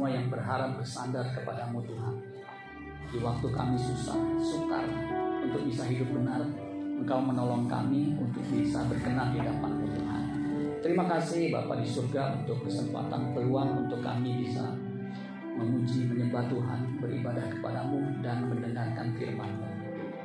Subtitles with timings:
[0.00, 2.16] semua yang berharap bersandar kepadamu Tuhan.
[3.12, 4.80] Di waktu kami susah, sukar
[5.44, 6.40] untuk bisa hidup benar,
[6.96, 10.22] Engkau menolong kami untuk bisa berkenan di hadapanmu Tuhan.
[10.80, 14.72] Terima kasih Bapak di surga untuk kesempatan peluang untuk kami bisa
[15.60, 19.68] memuji, menyembah Tuhan, beribadah kepadamu dan mendengarkan firman-Mu.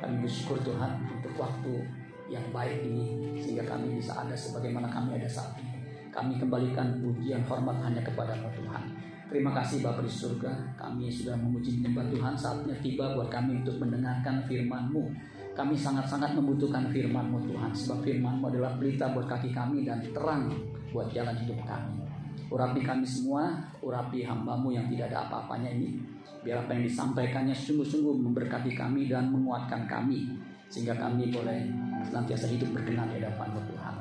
[0.00, 1.84] Kami bersyukur Tuhan untuk waktu
[2.32, 5.76] yang baik ini sehingga kami bisa ada sebagaimana kami ada saat ini.
[6.08, 8.95] Kami kembalikan pujian hormat hanya kepada Tuhan.
[9.36, 10.48] Terima kasih Bapak di surga,
[10.80, 15.12] kami sudah memuji menyembah Tuhan, saatnya tiba buat kami untuk mendengarkan firman-Mu.
[15.52, 20.48] Kami sangat-sangat membutuhkan firman-Mu Tuhan, sebab firman-Mu adalah berita buat kaki kami dan terang
[20.88, 22.00] buat jalan hidup kami.
[22.48, 26.00] Urapi kami semua, urapi hambamu yang tidak ada apa-apanya ini.
[26.40, 30.32] Biar apa yang disampaikannya sungguh-sungguh memberkati kami dan menguatkan kami.
[30.72, 31.60] Sehingga kami boleh
[32.08, 33.95] senantiasa hidup berkenan di hadapan Tuhan.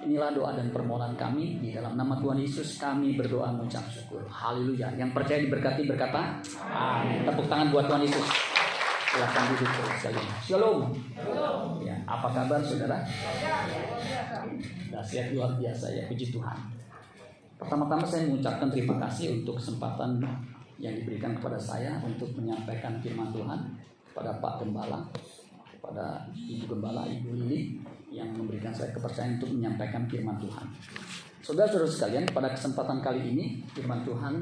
[0.00, 4.24] Inilah doa dan permohonan kami di dalam nama Tuhan Yesus kami berdoa mengucap syukur.
[4.24, 4.96] Haleluya.
[4.96, 6.40] Yang percaya diberkati berkata,
[6.72, 7.28] Amin.
[7.28, 8.26] Tepuk tangan buat Tuhan Yesus.
[9.10, 10.22] Silahkan duduk sekali.
[10.40, 10.78] Shalom.
[11.84, 13.04] Ya, apa kabar saudara?
[14.88, 16.56] Dahsyat luar biasa ya, puji Tuhan.
[17.60, 20.16] Pertama-tama saya mengucapkan terima kasih untuk kesempatan
[20.80, 23.76] yang diberikan kepada saya untuk menyampaikan firman Tuhan
[24.08, 25.04] kepada Pak Gembala,
[25.76, 27.79] kepada Ibu Gembala, Ibu Lili,
[28.10, 30.66] yang memberikan saya kepercayaan untuk menyampaikan firman Tuhan.
[31.40, 34.34] Saudara-saudara sekalian, pada kesempatan kali ini firman Tuhan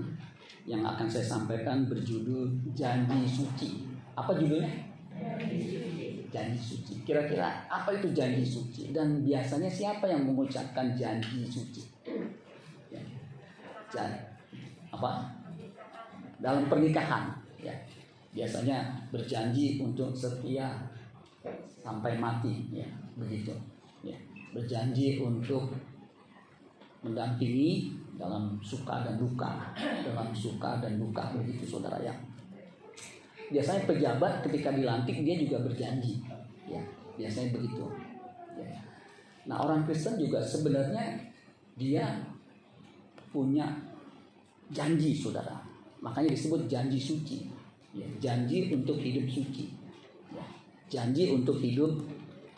[0.65, 3.85] yang akan saya sampaikan berjudul Janji Suci.
[4.17, 4.73] Apa judulnya?
[6.29, 7.01] Janji suci.
[7.09, 8.93] Kira-kira apa itu janji suci?
[8.93, 11.89] Dan biasanya siapa yang mengucapkan janji suci?
[12.93, 13.01] Ya.
[13.89, 14.21] Janji.
[14.93, 15.25] Apa?
[16.37, 17.33] Dalam pernikahan,
[17.65, 17.73] ya.
[18.37, 20.69] Biasanya berjanji untuk setia
[21.81, 22.87] sampai mati, ya
[23.19, 23.53] begitu.
[24.07, 24.17] Ya.
[24.55, 25.75] Berjanji untuk
[27.05, 29.75] mendampingi dalam suka dan duka.
[30.07, 32.15] Dalam suka dan duka begitu saudara ya.
[33.51, 36.23] Biasanya pejabat ketika dilantik dia juga berjanji.
[36.65, 36.81] Ya
[37.19, 37.85] biasanya begitu.
[38.55, 38.79] Ya.
[39.51, 41.19] nah orang Kristen juga sebenarnya
[41.75, 42.07] dia
[43.35, 43.67] punya
[44.71, 45.59] janji saudara.
[45.99, 47.51] Makanya disebut janji suci.
[47.91, 49.75] Ya, janji untuk hidup suci.
[50.31, 50.47] Ya,
[50.87, 51.99] janji untuk hidup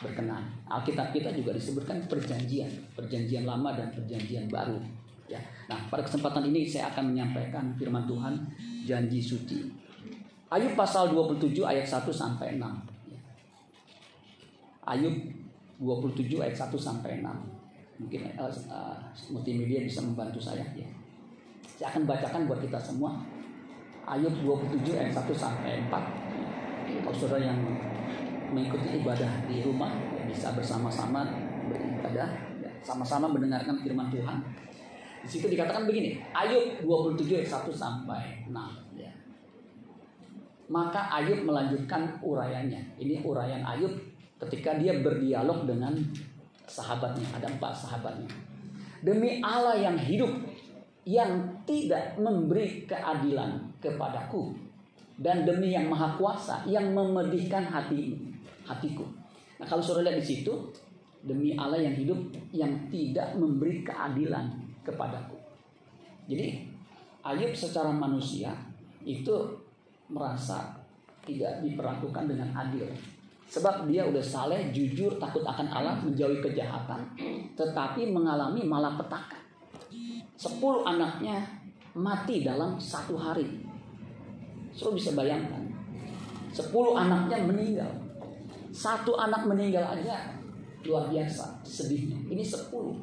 [0.01, 0.43] berkenan.
[0.65, 2.67] Alkitab kita juga disebutkan perjanjian,
[2.97, 4.81] perjanjian lama dan perjanjian baru.
[5.29, 5.39] Ya.
[5.71, 8.35] Nah, pada kesempatan ini saya akan menyampaikan firman Tuhan
[8.83, 9.71] janji suci.
[10.51, 12.67] Ayub pasal 27 ayat 1 sampai 6.
[13.07, 13.19] Ya.
[14.83, 15.15] Ayub
[15.79, 18.03] 27 ayat 1 sampai 6.
[18.03, 18.97] Mungkin uh, uh,
[19.31, 20.89] multimedia bisa membantu saya ya.
[21.79, 23.23] Saya akan bacakan buat kita semua.
[24.03, 26.21] Ayub 27 ayat 1 sampai 4.
[27.01, 27.57] Kalau saudara yang
[28.51, 29.95] mengikuti ibadah di rumah
[30.27, 31.27] bisa bersama-sama
[31.71, 32.51] beribadah
[32.81, 34.41] sama-sama mendengarkan firman Tuhan.
[35.21, 39.13] Di situ dikatakan begini, Ayub 27 ayat 1 sampai 6 ya.
[40.65, 42.81] Maka Ayub melanjutkan urayanya.
[42.97, 43.93] Ini urayan Ayub
[44.41, 45.93] ketika dia berdialog dengan
[46.65, 48.29] sahabatnya, ada empat sahabatnya.
[49.05, 50.33] Demi Allah yang hidup
[51.05, 54.53] yang tidak memberi keadilan kepadaku
[55.21, 58.30] dan demi yang maha kuasa yang memedihkan hatimu
[58.65, 59.05] hatiku.
[59.61, 60.53] Nah kalau saudara lihat di situ,
[61.21, 62.17] demi Allah yang hidup
[62.49, 65.37] yang tidak memberi keadilan kepadaku.
[66.25, 66.65] Jadi
[67.21, 68.49] Ayub secara manusia
[69.05, 69.33] itu
[70.09, 70.73] merasa
[71.21, 72.89] tidak diperlakukan dengan adil.
[73.51, 77.03] Sebab dia udah saleh, jujur, takut akan Allah, menjauhi kejahatan,
[77.53, 79.37] tetapi mengalami malapetaka.
[80.39, 81.43] Sepuluh anaknya
[81.93, 83.43] mati dalam satu hari.
[84.71, 85.67] So bisa bayangkan,
[86.55, 87.91] sepuluh anaknya meninggal.
[88.81, 90.33] Satu anak meninggal aja
[90.81, 92.17] luar biasa sedihnya.
[92.33, 92.97] Ini sepuluh.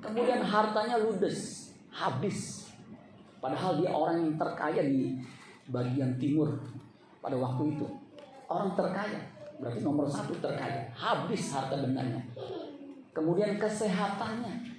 [0.00, 2.64] Kemudian hartanya ludes, habis.
[3.36, 5.20] Padahal dia orang yang terkaya di
[5.68, 6.56] bagian timur
[7.20, 7.86] pada waktu itu.
[8.48, 9.20] Orang terkaya,
[9.60, 10.88] berarti nomor satu terkaya.
[10.96, 12.24] Habis harta bendanya.
[13.12, 14.72] Kemudian kesehatannya.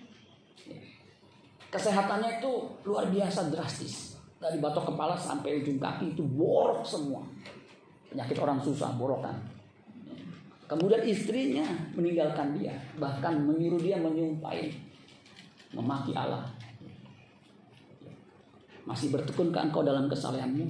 [1.69, 2.51] Kesehatannya itu
[2.89, 4.17] luar biasa drastis.
[4.41, 7.21] Dari batok kepala sampai ujung kaki itu borok semua.
[8.09, 9.52] Penyakit orang susah, borokan.
[10.73, 14.73] Kemudian istrinya meninggalkan dia, bahkan menyuruh dia menyumpahi,
[15.69, 16.49] memaki Allah.
[18.81, 20.65] Masih bertekunkah engkau dalam kesalehanmu?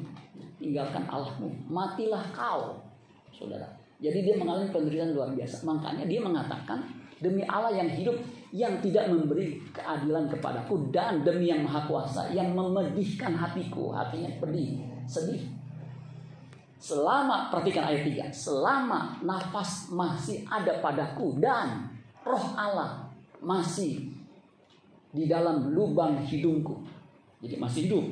[0.59, 2.83] Tinggalkan Allahmu, matilah kau,
[3.31, 3.63] saudara.
[4.03, 5.63] Jadi dia mengalami penderitaan luar biasa.
[5.63, 6.83] Makanya dia mengatakan,
[7.23, 8.19] demi Allah yang hidup,
[8.51, 14.83] yang tidak memberi keadilan kepadaku, dan demi yang maha kuasa, yang memedihkan hatiku, hatinya pedih,
[15.07, 15.47] sedih,
[16.83, 18.27] Selama, perhatikan ayat 3.
[18.35, 21.87] Selama nafas masih ada padaku dan
[22.27, 23.07] roh Allah
[23.39, 24.11] masih
[25.15, 26.83] di dalam lubang hidungku.
[27.39, 28.03] Jadi masih hidup,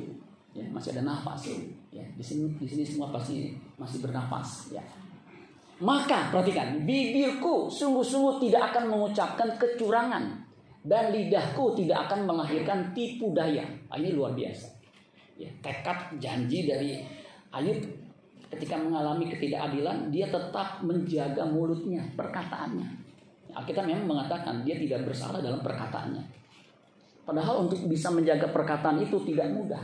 [0.56, 1.52] ya, masih ada nafas.
[1.92, 4.80] Ya, di sini di sini semua pasti masih bernafas, ya.
[5.84, 10.48] Maka perhatikan, bibirku sungguh-sungguh tidak akan mengucapkan kecurangan
[10.80, 13.68] dan lidahku tidak akan melahirkan tipu daya.
[13.92, 14.72] Nah, ini luar biasa.
[15.36, 17.04] Ya, tekad janji dari
[17.52, 18.01] Ayub
[18.52, 22.88] ketika mengalami ketidakadilan, dia tetap menjaga mulutnya, perkataannya.
[23.48, 26.20] Ya, kita memang mengatakan dia tidak bersalah dalam perkataannya.
[27.24, 29.80] Padahal untuk bisa menjaga perkataan itu tidak mudah.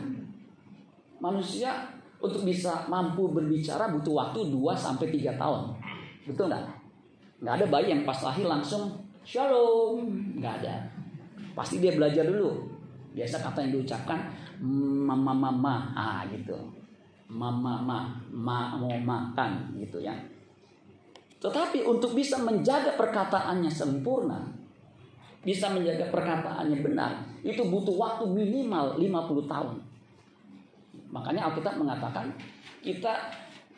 [1.18, 1.88] Manusia
[2.18, 5.62] untuk bisa mampu berbicara butuh waktu 2 sampai 3 tahun.
[6.28, 6.64] Betul nggak?
[7.40, 8.90] Nggak ada bayi yang pas lahir langsung
[9.22, 10.02] shalom.
[10.36, 10.74] Nggak ada.
[11.54, 12.68] Pasti dia belajar dulu.
[13.14, 14.28] Biasa kata yang diucapkan
[14.60, 16.77] mama mama ah gitu.
[17.28, 20.16] Mama ma ma mau makan gitu ya.
[21.38, 24.42] Tetapi untuk bisa menjaga perkataannya sempurna,
[25.44, 29.76] bisa menjaga perkataannya benar, itu butuh waktu minimal 50 tahun.
[31.14, 32.32] Makanya Alkitab mengatakan
[32.82, 33.30] kita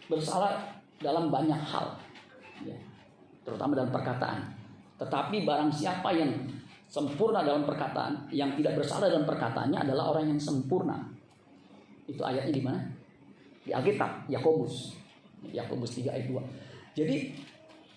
[0.09, 0.57] bersalah
[0.99, 1.95] dalam banyak hal
[2.65, 2.77] ya,
[3.45, 4.41] terutama dalam perkataan.
[4.97, 6.33] Tetapi barang siapa yang
[6.89, 10.97] sempurna dalam perkataan, yang tidak bersalah dalam perkataannya adalah orang yang sempurna.
[12.09, 13.00] Itu ayatnya di mana?
[13.71, 14.99] Di Alkitab, Yakobus.
[15.47, 16.99] Yakobus 3 ayat 2.
[16.99, 17.31] Jadi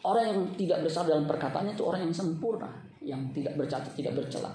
[0.06, 2.70] orang yang tidak bersalah dalam perkataannya itu orang yang sempurna,
[3.02, 4.54] yang tidak bercacat, tidak bercela.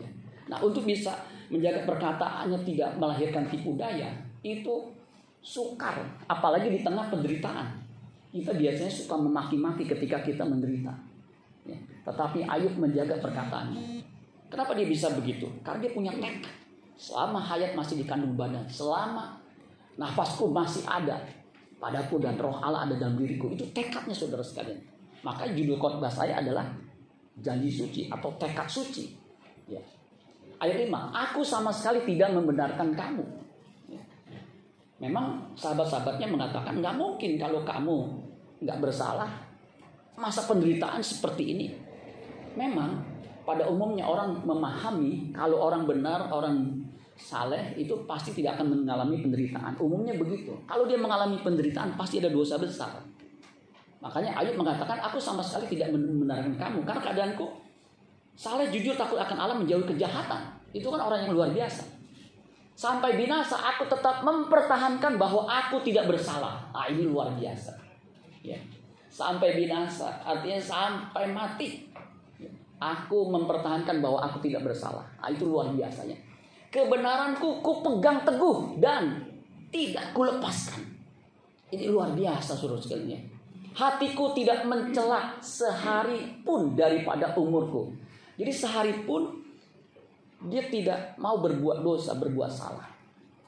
[0.00, 0.08] Ya.
[0.48, 1.12] Nah, untuk bisa
[1.52, 4.08] menjaga perkataannya tidak melahirkan tipu daya,
[4.40, 4.88] itu
[5.44, 7.84] sukar, apalagi di tengah penderitaan
[8.32, 10.92] kita biasanya suka memaki-maki ketika kita menderita.
[11.68, 11.76] Ya.
[12.04, 14.00] Tetapi Ayub menjaga perkataannya.
[14.48, 15.52] Kenapa dia bisa begitu?
[15.60, 16.52] Karena dia punya tekad.
[16.96, 19.36] Selama hayat masih dikandung badan, selama
[19.96, 21.20] nafasku masih ada
[21.76, 24.80] padaku dan roh Allah ada dalam diriku, itu tekadnya saudara sekalian.
[25.24, 26.64] Maka judul khotbah saya adalah
[27.36, 29.12] janji suci atau tekad suci.
[29.68, 29.80] Ya.
[30.56, 33.24] Ayat 5, aku sama sekali tidak membenarkan kamu.
[33.92, 34.00] Ya.
[35.04, 37.96] Memang sahabat-sahabatnya mengatakan nggak mungkin kalau kamu
[38.64, 39.28] nggak bersalah.
[40.16, 41.66] Masa penderitaan seperti ini.
[42.56, 43.04] Memang
[43.44, 46.85] pada umumnya orang memahami kalau orang benar, orang
[47.16, 49.72] saleh itu pasti tidak akan mengalami penderitaan.
[49.80, 50.52] Umumnya begitu.
[50.68, 52.92] Kalau dia mengalami penderitaan pasti ada dosa besar.
[54.04, 57.46] Makanya Ayub mengatakan aku sama sekali tidak membenarkan kamu karena keadaanku
[58.36, 60.52] saleh jujur takut akan Allah menjauhi kejahatan.
[60.76, 61.96] Itu kan orang yang luar biasa.
[62.76, 66.68] Sampai binasa aku tetap mempertahankan bahwa aku tidak bersalah.
[66.76, 67.86] Ah ini luar biasa
[68.46, 68.58] ya
[69.10, 71.90] sampai binasa artinya sampai mati
[72.78, 76.14] aku mempertahankan bahwa aku tidak bersalah nah, itu luar biasanya
[76.76, 79.24] kebenaranku ku pegang teguh dan
[79.72, 80.84] tidak ku lepaskan
[81.72, 83.36] ini luar biasa suruh sekalian
[83.76, 87.92] hatiku tidak mencela sehari pun daripada umurku.
[88.40, 89.44] Jadi sehari pun
[90.48, 92.88] dia tidak mau berbuat dosa berbuat salah.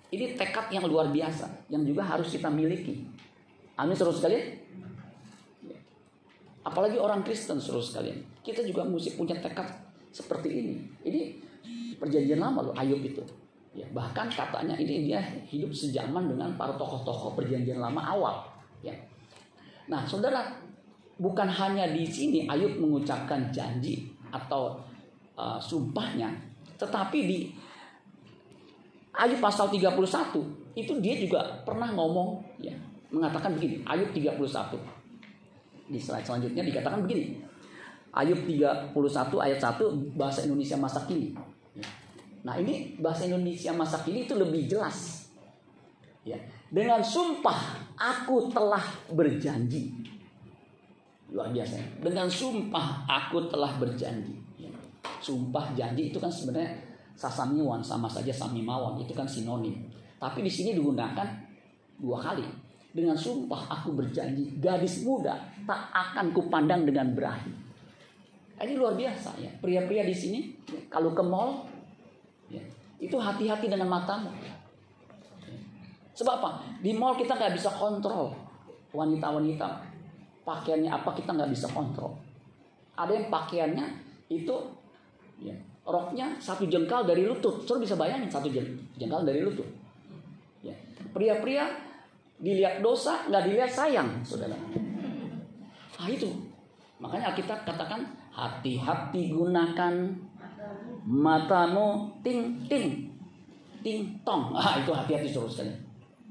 [0.09, 3.05] Ini tekad yang luar biasa yang juga harus kita miliki.
[3.77, 4.57] Amin suruh sekalian.
[6.65, 8.21] Apalagi orang Kristen seluruh sekalian.
[8.45, 9.69] Kita juga mesti punya tekad
[10.13, 10.75] seperti ini.
[11.05, 11.21] Ini
[11.99, 13.21] perjanjian lama loh Ayub itu.
[13.77, 18.37] Ya, bahkan katanya ini dia hidup sejaman dengan para tokoh-tokoh perjanjian lama awal.
[18.83, 18.95] Ya.
[19.87, 20.51] Nah, saudara,
[21.21, 24.81] bukan hanya di sini Ayub mengucapkan janji atau
[25.39, 26.33] uh, sumpahnya,
[26.81, 27.39] tetapi di
[29.19, 29.99] Ayub pasal 31
[30.79, 32.75] itu dia juga pernah ngomong ya,
[33.11, 34.99] mengatakan begini, Ayub 31
[35.89, 37.41] di slide selanjutnya dikatakan begini.
[38.13, 38.93] Ayub 31
[39.41, 41.33] ayat 1 bahasa Indonesia masa kini.
[42.47, 45.29] Nah, ini bahasa Indonesia masa kini itu lebih jelas.
[46.23, 46.39] Ya.
[46.69, 49.93] Dengan sumpah aku telah berjanji.
[51.33, 51.77] Luar biasa.
[52.01, 54.37] Dengan sumpah aku telah berjanji.
[54.61, 54.71] Ya.
[55.19, 56.79] Sumpah janji itu kan sebenarnya
[57.19, 59.75] sasamiwan sama saja samimawan itu kan sinonim.
[60.19, 61.27] Tapi di sini digunakan
[61.99, 62.47] dua kali
[62.95, 65.35] dengan sumpah aku berjanji gadis muda
[65.67, 67.68] tak akan kupandang dengan berahi.
[68.59, 69.51] Ini luar biasa ya.
[69.63, 70.41] Pria-pria di sini
[70.91, 71.67] kalau ke mall
[72.51, 72.63] ya,
[72.99, 74.35] itu hati-hati dengan matamu.
[76.19, 76.51] Sebab apa?
[76.83, 78.35] Di mall kita nggak bisa kontrol
[78.91, 79.85] wanita-wanita
[80.49, 82.17] pakaiannya apa kita nggak bisa kontrol.
[82.97, 83.87] Ada yang pakaiannya
[84.33, 84.57] itu
[85.45, 85.53] ya,
[85.85, 87.63] roknya satu jengkal dari lutut.
[87.69, 88.49] Saudara bisa bayangin satu
[88.97, 89.69] jengkal dari lutut.
[90.65, 90.73] Ya.
[91.13, 91.69] Pria-pria
[92.41, 94.57] dilihat dosa, nggak dilihat sayang, saudara.
[96.01, 96.33] Ah itu.
[96.99, 98.03] Makanya kita katakan
[98.39, 99.95] hati-hati gunakan
[101.03, 103.11] matamu ting ting
[103.83, 104.55] ting tong.
[104.59, 105.75] Ah itu hati-hati suruh sekali.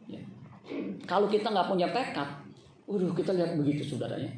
[0.08, 0.24] Ya.
[1.04, 2.30] Kalau kita nggak punya tekad,
[2.88, 4.32] waduh kita lihat begitu saudaranya.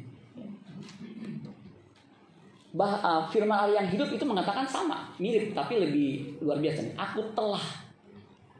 [2.70, 6.86] Bah, uh, firman Allah yang hidup itu mengatakan sama, mirip tapi lebih luar biasa.
[6.86, 6.94] Nih.
[6.94, 7.90] Aku telah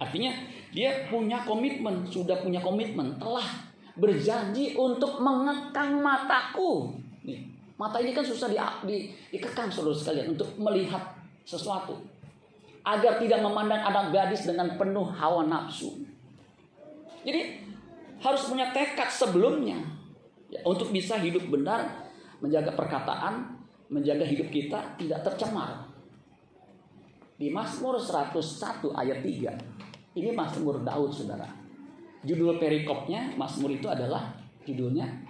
[0.01, 0.33] Artinya
[0.73, 3.45] dia punya komitmen, sudah punya komitmen, telah
[4.01, 6.97] berjanji untuk mengekang mataku.
[7.81, 8.97] Mata ini kan susah di, di,
[9.33, 11.01] dikekang saudara sekalian untuk melihat
[11.49, 11.97] sesuatu.
[12.85, 16.05] Agar tidak memandang anak gadis dengan penuh hawa nafsu.
[17.25, 17.65] Jadi
[18.21, 19.81] harus punya tekad sebelumnya
[20.53, 22.05] ya, untuk bisa hidup benar,
[22.45, 23.57] menjaga perkataan,
[23.89, 25.89] menjaga hidup kita tidak tercemar.
[27.41, 30.21] Di Mazmur 101 ayat 3.
[30.21, 31.49] Ini Mazmur Daud, Saudara.
[32.21, 34.37] Judul perikopnya Mazmur itu adalah
[34.69, 35.30] judulnya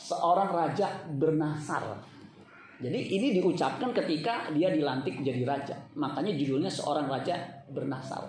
[0.00, 2.00] seorang raja bernasar.
[2.80, 5.76] Jadi ini diucapkan ketika dia dilantik jadi raja.
[6.00, 7.36] Makanya judulnya seorang raja
[7.68, 8.24] bernasar.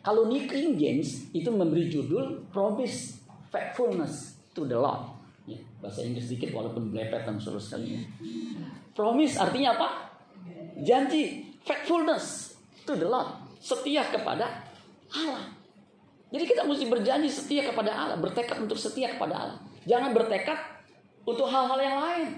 [0.00, 3.20] Kalau New King James itu memberi judul Promise
[3.52, 5.12] Faithfulness to the Lord.
[5.44, 8.00] Ya, bahasa Inggris sedikit walaupun belepetan suruh sekali.
[8.96, 9.88] Promise artinya apa?
[10.80, 12.56] Janji, faithfulness
[12.88, 13.28] to the Lord.
[13.60, 14.64] Setia kepada
[15.12, 15.44] Allah.
[16.30, 19.58] Jadi kita mesti berjanji setia kepada Allah, bertekad untuk setia kepada Allah.
[19.90, 20.58] Jangan bertekad
[21.26, 22.28] untuk hal-hal yang lain.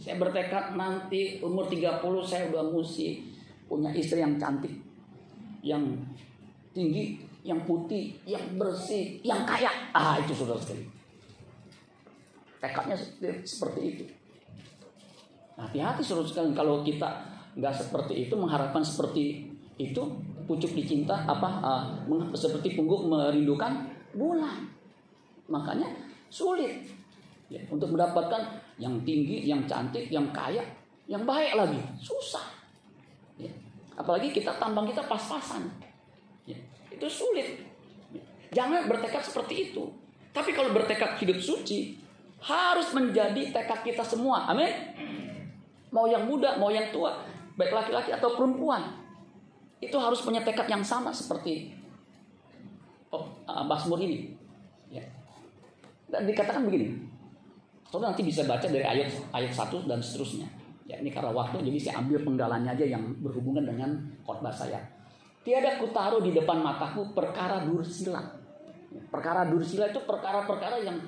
[0.00, 3.20] Saya bertekad nanti umur 30 saya udah mesti
[3.68, 4.72] punya istri yang cantik.
[5.60, 6.00] Yang
[6.72, 9.68] tinggi, yang putih, yang bersih, yang kaya.
[9.92, 10.88] Ah, itu sudah sekali.
[12.56, 12.96] Tekadnya
[13.44, 14.04] seperti itu.
[15.60, 19.44] Hati-hati suruh sekali kalau kita nggak seperti itu mengharapkan seperti
[19.76, 20.02] itu
[20.48, 21.84] pucuk dicinta apa uh,
[22.32, 24.72] seperti pungguk merindukan bulan.
[25.52, 26.88] Makanya sulit
[27.52, 28.40] ya, untuk mendapatkan
[28.80, 30.64] yang tinggi, yang cantik, yang kaya,
[31.04, 32.48] yang baik lagi susah.
[33.36, 33.52] Ya.
[33.92, 35.68] Apalagi kita tambang kita pas-pasan.
[36.48, 36.56] Ya,
[36.88, 37.60] itu sulit.
[38.56, 39.92] Jangan bertekad seperti itu.
[40.32, 42.00] Tapi kalau bertekad hidup suci,
[42.40, 44.48] harus menjadi tekad kita semua.
[44.48, 44.72] Amin.
[45.92, 47.20] Mau yang muda, mau yang tua,
[47.60, 48.96] baik laki-laki atau perempuan.
[49.76, 51.76] Itu harus punya tekad yang sama seperti
[53.12, 54.41] oh, Basmur ini.
[56.12, 56.20] Ya.
[56.20, 56.92] Dan dikatakan begini.
[57.88, 60.48] Saudara nanti bisa baca dari ayat ayat 1 dan seterusnya.
[60.84, 63.96] Ya, ini karena waktu jadi saya ambil penggalannya aja yang berhubungan dengan
[64.28, 64.80] khotbah saya.
[65.40, 68.20] Tiada kutaruh di depan mataku perkara dursila.
[69.08, 71.00] Perkara dursila itu perkara-perkara yang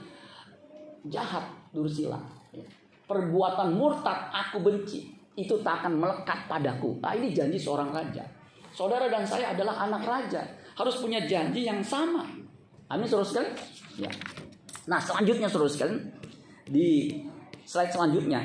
[1.09, 2.17] jahat, dursila.
[3.05, 5.13] Perbuatan murtad aku benci.
[5.37, 6.97] Itu tak akan melekat padaku.
[7.03, 8.25] Nah, ini janji seorang raja.
[8.73, 10.43] Saudara dan saya adalah anak raja.
[10.75, 12.25] Harus punya janji yang sama.
[12.89, 13.55] Amin, saudara sekalian.
[13.99, 14.11] Ya.
[14.85, 16.01] Nah, selanjutnya saudara sekalian.
[16.65, 17.13] Di
[17.65, 18.41] slide selanjutnya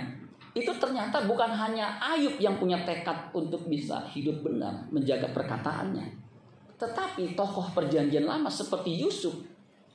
[0.51, 6.03] itu ternyata bukan hanya Ayub yang punya tekad untuk bisa hidup benar, menjaga perkataannya.
[6.75, 9.35] Tetapi tokoh perjanjian lama seperti Yusuf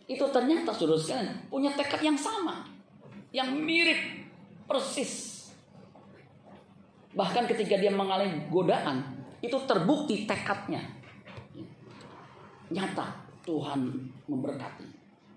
[0.05, 2.65] itu ternyata sudah sekalian punya tekad yang sama,
[3.33, 4.25] yang mirip
[4.69, 5.45] persis.
[7.13, 9.05] Bahkan ketika dia mengalami godaan,
[9.43, 10.83] itu terbukti tekadnya.
[12.73, 13.07] Nyata
[13.45, 13.81] Tuhan
[14.31, 14.94] memberkati.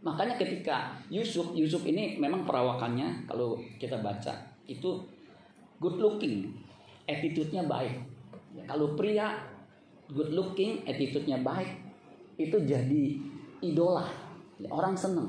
[0.08, 4.32] Makanya ketika Yusuf, Yusuf ini memang perawakannya kalau kita baca
[4.64, 5.04] itu
[5.84, 6.48] good looking,
[7.04, 7.92] attitude-nya baik.
[8.56, 9.36] Ya, kalau pria
[10.08, 11.76] good looking, attitude-nya baik,
[12.40, 13.04] itu jadi
[13.60, 14.08] idola.
[14.56, 15.28] Ya, orang seneng.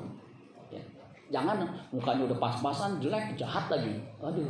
[0.71, 0.81] Ya.
[1.35, 3.99] Jangan mukanya udah pas-pasan, jelek, jahat lagi.
[4.23, 4.47] Aduh,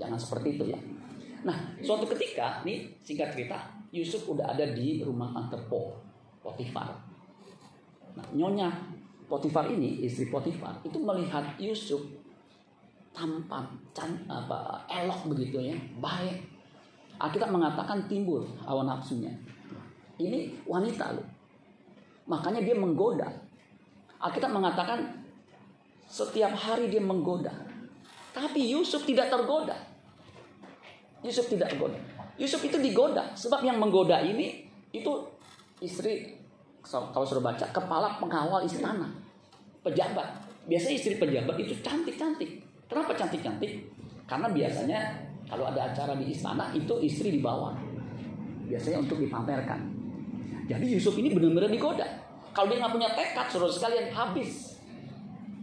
[0.00, 0.80] jangan seperti itu ya.
[1.44, 1.54] Nah,
[1.84, 3.60] suatu ketika, nih singkat cerita,
[3.92, 6.00] Yusuf udah ada di rumah tante Po,
[6.40, 6.96] Potifar.
[8.16, 8.97] Nah, nyonya
[9.28, 12.00] Potifar ini, istri Potifar, itu melihat Yusuf
[13.12, 16.48] tampan, can, apa, elok begitu ya, baik.
[17.18, 19.34] Alkitab mengatakan timbul hawa nafsunya.
[20.16, 21.26] Ini wanita loh.
[22.30, 23.26] Makanya dia menggoda.
[24.22, 25.26] Alkitab mengatakan
[26.06, 27.50] setiap hari dia menggoda.
[28.30, 29.74] Tapi Yusuf tidak tergoda.
[31.26, 31.98] Yusuf tidak tergoda.
[32.38, 33.34] Yusuf itu digoda.
[33.34, 35.10] Sebab yang menggoda ini itu
[35.82, 36.37] istri
[36.88, 39.12] kalau sudah baca kepala pengawal istana
[39.84, 40.26] pejabat
[40.64, 43.84] biasanya istri pejabat itu cantik-cantik Kenapa cantik-cantik?
[44.24, 45.00] Karena biasanya
[45.44, 47.76] kalau ada acara di istana itu istri dibawa.
[48.64, 49.80] Biasanya untuk dipamerkan.
[50.68, 52.04] Jadi Yusuf ini benar-benar digoda.
[52.56, 54.80] Kalau dia nggak punya tekad, suruh sekalian habis.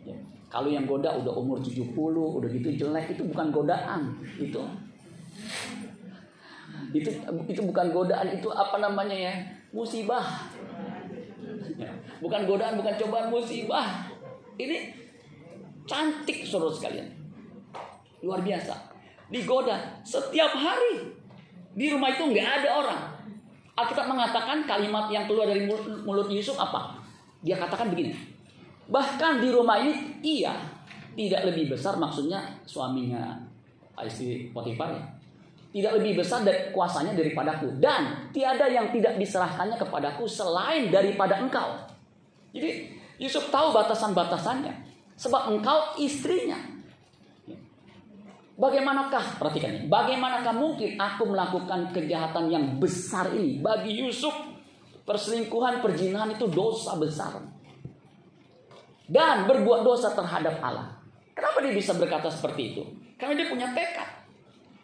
[0.05, 0.17] Ya.
[0.49, 4.15] Kalau yang goda udah umur 70, udah gitu jelek, itu bukan godaan.
[4.37, 4.61] Itu
[6.95, 7.11] itu
[7.49, 9.33] itu bukan godaan, itu apa namanya ya?
[9.73, 10.23] Musibah.
[12.23, 14.07] Bukan godaan, bukan cobaan musibah.
[14.55, 14.91] Ini
[15.85, 17.07] cantik saudara sekalian.
[18.23, 18.73] Luar biasa.
[19.29, 21.11] Digoda setiap hari.
[21.75, 23.01] Di rumah itu nggak ada orang.
[23.75, 25.67] Alkitab mengatakan kalimat yang keluar dari
[26.07, 26.95] mulut Yusuf apa?
[27.43, 28.15] Dia katakan begini.
[28.87, 30.55] Bahkan di rumah ini ia
[31.15, 33.35] tidak lebih besar maksudnya suaminya
[34.03, 35.01] istri Potifar ya.
[35.71, 41.94] tidak lebih besar dari kuasanya daripadaku dan tiada yang tidak diserahkannya kepadaku selain daripada engkau.
[42.55, 42.69] Jadi
[43.19, 44.73] Yusuf tahu batasan-batasannya
[45.19, 46.55] sebab engkau istrinya.
[48.55, 49.91] Bagaimanakah perhatikan ini?
[49.91, 54.31] Bagaimanakah mungkin aku melakukan kejahatan yang besar ini bagi Yusuf?
[55.03, 57.35] Perselingkuhan, perjinahan itu dosa besar.
[59.05, 60.97] Dan berbuat dosa terhadap Allah.
[61.35, 62.83] Kenapa dia bisa berkata seperti itu?
[63.19, 64.09] Karena dia punya tekad.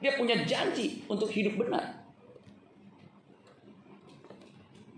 [0.04, 2.01] Dia punya janji untuk hidup benar.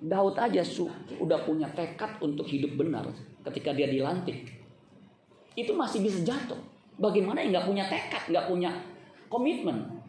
[0.03, 3.07] Daud aja sudah punya tekad untuk hidup benar
[3.47, 4.51] ketika dia dilantik.
[5.55, 6.59] Itu masih bisa jatuh.
[6.99, 8.69] Bagaimana yang nggak punya tekad, nggak punya
[9.31, 10.03] komitmen?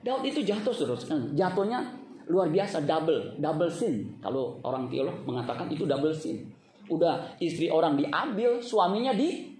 [0.00, 1.36] Daud itu jatuh terus kan.
[1.36, 1.92] Jatuhnya
[2.32, 4.16] luar biasa double, double sin.
[4.24, 6.48] Kalau orang teolog mengatakan itu double sin.
[6.88, 9.52] Udah istri orang diambil, suaminya di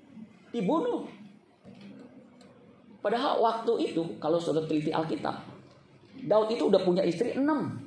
[0.48, 1.04] dibunuh.
[3.04, 5.44] Padahal waktu itu kalau sudah teliti Alkitab,
[6.24, 7.84] Daud itu udah punya istri enam.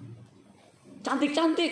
[1.07, 1.71] Cantik-cantik.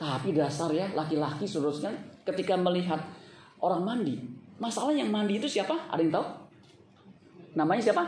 [0.00, 1.92] Tapi dasar ya laki-laki seterusnya
[2.24, 2.96] ketika melihat
[3.60, 4.16] orang mandi.
[4.56, 5.76] Masalah yang mandi itu siapa?
[5.92, 6.26] Ada yang tahu?
[7.52, 8.00] Namanya siapa?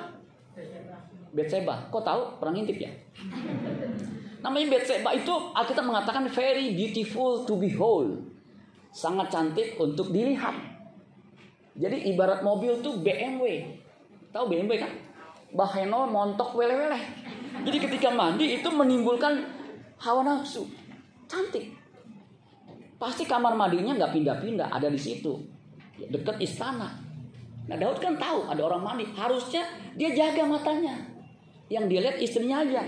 [1.36, 1.84] Betseba.
[1.92, 2.20] Kok tahu?
[2.40, 2.88] Perang intip ya?
[4.40, 8.24] Namanya Betseba itu Alkitab mengatakan very beautiful to behold.
[8.88, 10.56] Sangat cantik untuk dilihat.
[11.76, 13.68] Jadi ibarat mobil tuh BMW.
[14.32, 14.92] Tahu BMW kan?
[15.52, 16.96] Baheno montok wele-wele.
[17.68, 19.60] Jadi ketika mandi itu menimbulkan
[20.02, 20.66] hawa nafsu.
[21.30, 21.71] Cantik.
[22.99, 25.38] Pasti kamar mandinya nggak pindah-pindah, ada di situ.
[26.02, 26.91] Dekat istana.
[27.71, 29.06] Nah Daud kan tahu ada orang mandi.
[29.15, 29.62] Harusnya
[29.95, 30.99] dia jaga matanya.
[31.71, 32.82] Yang dia lihat istrinya aja.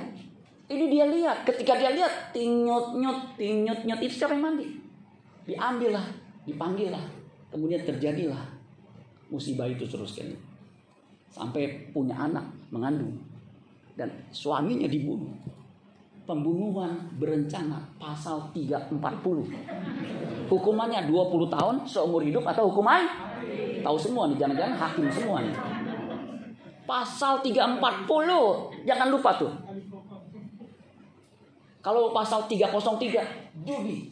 [0.64, 1.46] Ini dia lihat.
[1.46, 4.00] Ketika dia lihat, tinyut-nyut, tinyut-nyut.
[4.02, 4.66] Itu siapa yang mandi?
[5.46, 7.04] Dipanggil lah.
[7.52, 8.42] Kemudian terjadilah
[9.30, 10.28] musibah itu terus kan.
[11.30, 13.18] Sampai punya anak, mengandung.
[13.94, 15.30] Dan suaminya dibunuh.
[16.24, 18.96] Pembunuhan berencana pasal 340.
[20.48, 23.04] Hukumannya 20 tahun seumur hidup atau hukuman?
[23.84, 25.52] Tahu semua nih, jangan-jangan hakim semua nih.
[26.88, 27.76] Pasal 340,
[28.88, 29.52] jangan lupa tuh.
[31.84, 34.08] Kalau pasal 303, judi.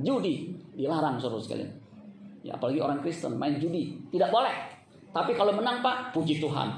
[0.00, 0.34] Judi
[0.72, 1.68] dilarang saudara sekalian.
[2.40, 4.56] Ya apalagi orang Kristen main judi, tidak boleh.
[5.12, 6.68] Tapi kalau menang Pak, puji Tuhan.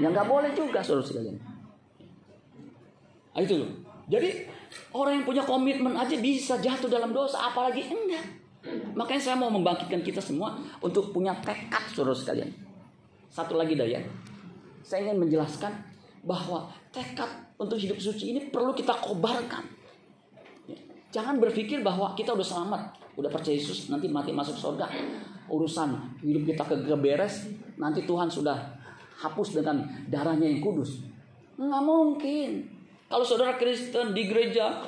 [0.00, 1.47] yang nggak boleh juga saudara sekalian.
[3.38, 3.70] Nah, itu loh.
[4.10, 4.50] Jadi
[4.90, 8.26] orang yang punya komitmen aja bisa jatuh dalam dosa, apalagi enggak.
[8.98, 12.50] Makanya saya mau membangkitkan kita semua untuk punya tekad saudara sekalian.
[13.30, 14.02] Satu lagi daya.
[14.82, 15.70] Saya ingin menjelaskan
[16.26, 17.30] bahwa tekad
[17.62, 19.62] untuk hidup suci ini perlu kita kobarkan.
[21.14, 22.82] Jangan berpikir bahwa kita udah selamat,
[23.14, 24.90] udah percaya Yesus, nanti mati masuk surga.
[25.46, 25.94] Urusan
[26.26, 27.46] hidup kita keberes,
[27.78, 28.58] nanti Tuhan sudah
[29.22, 31.06] hapus dengan darahnya yang kudus.
[31.54, 32.77] Nggak mungkin.
[33.08, 34.84] Kalau saudara Kristen di gereja.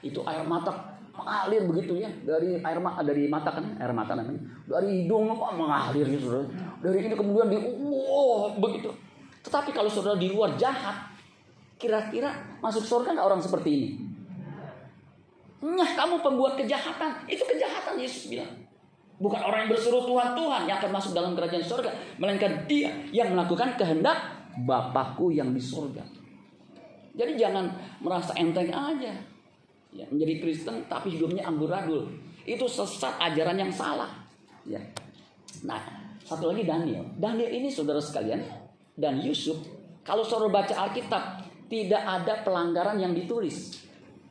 [0.00, 0.70] Itu air mata
[1.10, 2.08] mengalir begitu ya.
[2.22, 4.40] Dari air mata dari mata kan air mata namanya.
[4.70, 5.58] Dari hidung apa?
[5.58, 6.46] Mengalir gitu saudara.
[6.86, 8.94] Dari ini kemudian di wow begitu.
[9.42, 11.10] Tetapi kalau saudara di luar jahat
[11.74, 12.30] kira-kira
[12.62, 13.88] masuk surga nggak orang seperti ini?
[15.60, 17.26] Nah, kamu pembuat kejahatan.
[17.26, 18.48] Itu kejahatan Yesus bilang.
[19.20, 23.36] Bukan orang yang berseru Tuhan Tuhan yang akan masuk dalam kerajaan surga, melainkan dia yang
[23.36, 26.02] melakukan kehendak Bapakku yang di surga.
[27.14, 27.68] Jadi jangan
[28.00, 29.12] merasa enteng aja.
[29.90, 32.06] Ya, menjadi Kristen tapi hidupnya amburadul.
[32.46, 34.08] Itu sesat ajaran yang salah.
[34.62, 34.78] Ya.
[35.66, 35.82] Nah,
[36.22, 37.02] satu lagi Daniel.
[37.18, 38.38] Daniel ini saudara sekalian
[38.94, 39.58] dan Yusuf,
[40.06, 43.82] kalau saudara baca Alkitab, tidak ada pelanggaran yang ditulis.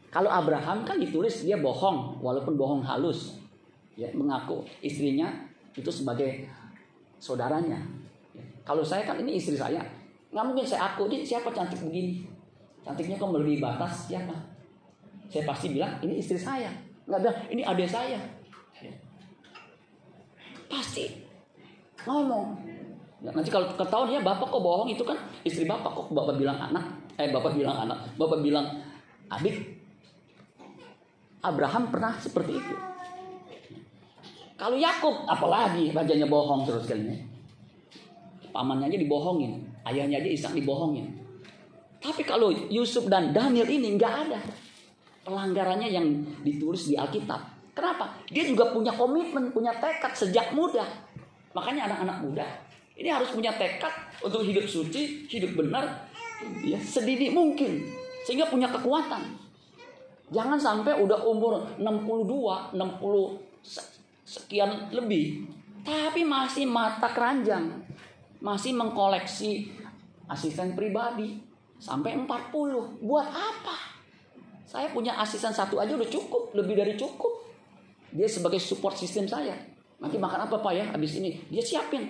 [0.10, 3.38] Kalau Abraham kan ditulis dia bohong, walaupun bohong halus.
[4.00, 5.28] Ya, mengaku istrinya
[5.76, 6.48] itu sebagai
[7.20, 7.84] saudaranya.
[8.32, 8.44] Ya.
[8.63, 9.84] Kalau saya kan ini istri saya,
[10.30, 12.26] nggak mungkin saya aku ini siapa cantik begini.
[12.86, 14.34] Cantiknya kok melebihi batas siapa?
[15.30, 16.70] Saya pasti bilang ini istri saya.
[17.06, 18.20] Nggak bilang ini adik saya.
[18.82, 18.94] Ya.
[20.70, 21.26] Pasti
[22.06, 22.56] ngomong.
[23.20, 26.86] Nanti kalau ketahuan ya bapak kok bohong itu kan istri bapak kok bapak bilang anak,
[27.20, 28.65] eh bapak bilang anak, bapak bilang
[29.28, 29.76] adik.
[31.39, 32.76] Abraham pernah seperti itu.
[34.60, 37.15] Kalau Yakub apalagi rajanya bohong terus kalinya.
[38.50, 41.08] Pamannya aja dibohongin, ayahnya aja Ishak dibohongin.
[42.00, 44.39] Tapi kalau Yusuf dan Daniel ini nggak ada
[45.28, 46.08] pelanggarannya yang
[46.44, 47.60] ditulis di Alkitab.
[47.76, 48.12] Kenapa?
[48.28, 50.84] Dia juga punya komitmen, punya tekad sejak muda.
[51.56, 52.48] Makanya anak-anak muda
[53.00, 55.88] ini harus punya tekad untuk hidup suci, hidup benar,
[56.60, 57.88] ya sedini mungkin
[58.28, 59.24] sehingga punya kekuatan.
[60.30, 62.78] Jangan sampai udah umur 62, 60
[64.30, 65.50] sekian lebih
[65.82, 67.82] Tapi masih mata keranjang.
[68.39, 69.67] Masih mengkoleksi
[70.32, 71.43] asisten pribadi.
[71.80, 73.04] Sampai 40.
[73.04, 73.78] Buat apa?
[74.67, 76.56] Saya punya asisten satu aja udah cukup.
[76.56, 77.47] Lebih dari cukup.
[78.15, 79.56] Dia sebagai support sistem saya.
[79.99, 81.36] Nanti makan apa Pak ya habis ini?
[81.52, 82.08] Dia siapin.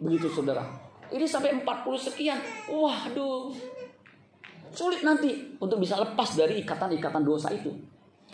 [0.00, 0.64] Begitu saudara.
[1.08, 1.64] Ini sampai 40
[2.00, 2.38] sekian.
[2.68, 3.52] Waduh.
[4.74, 7.70] Sulit nanti untuk bisa lepas dari ikatan-ikatan dosa itu.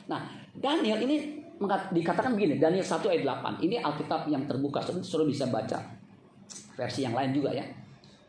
[0.08, 0.24] Nah,
[0.56, 1.44] Daniel ini
[1.92, 3.60] dikatakan begini, Daniel 1 ayat 8.
[3.60, 5.99] Ini Alkitab yang terbuka, saudara bisa baca
[6.80, 7.68] versi yang lain juga ya.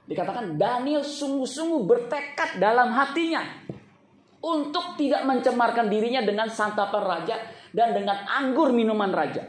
[0.03, 3.39] Dikatakan Daniel sungguh-sungguh bertekad dalam hatinya
[4.43, 7.39] untuk tidak mencemarkan dirinya dengan santapan raja
[7.71, 9.47] dan dengan anggur minuman raja.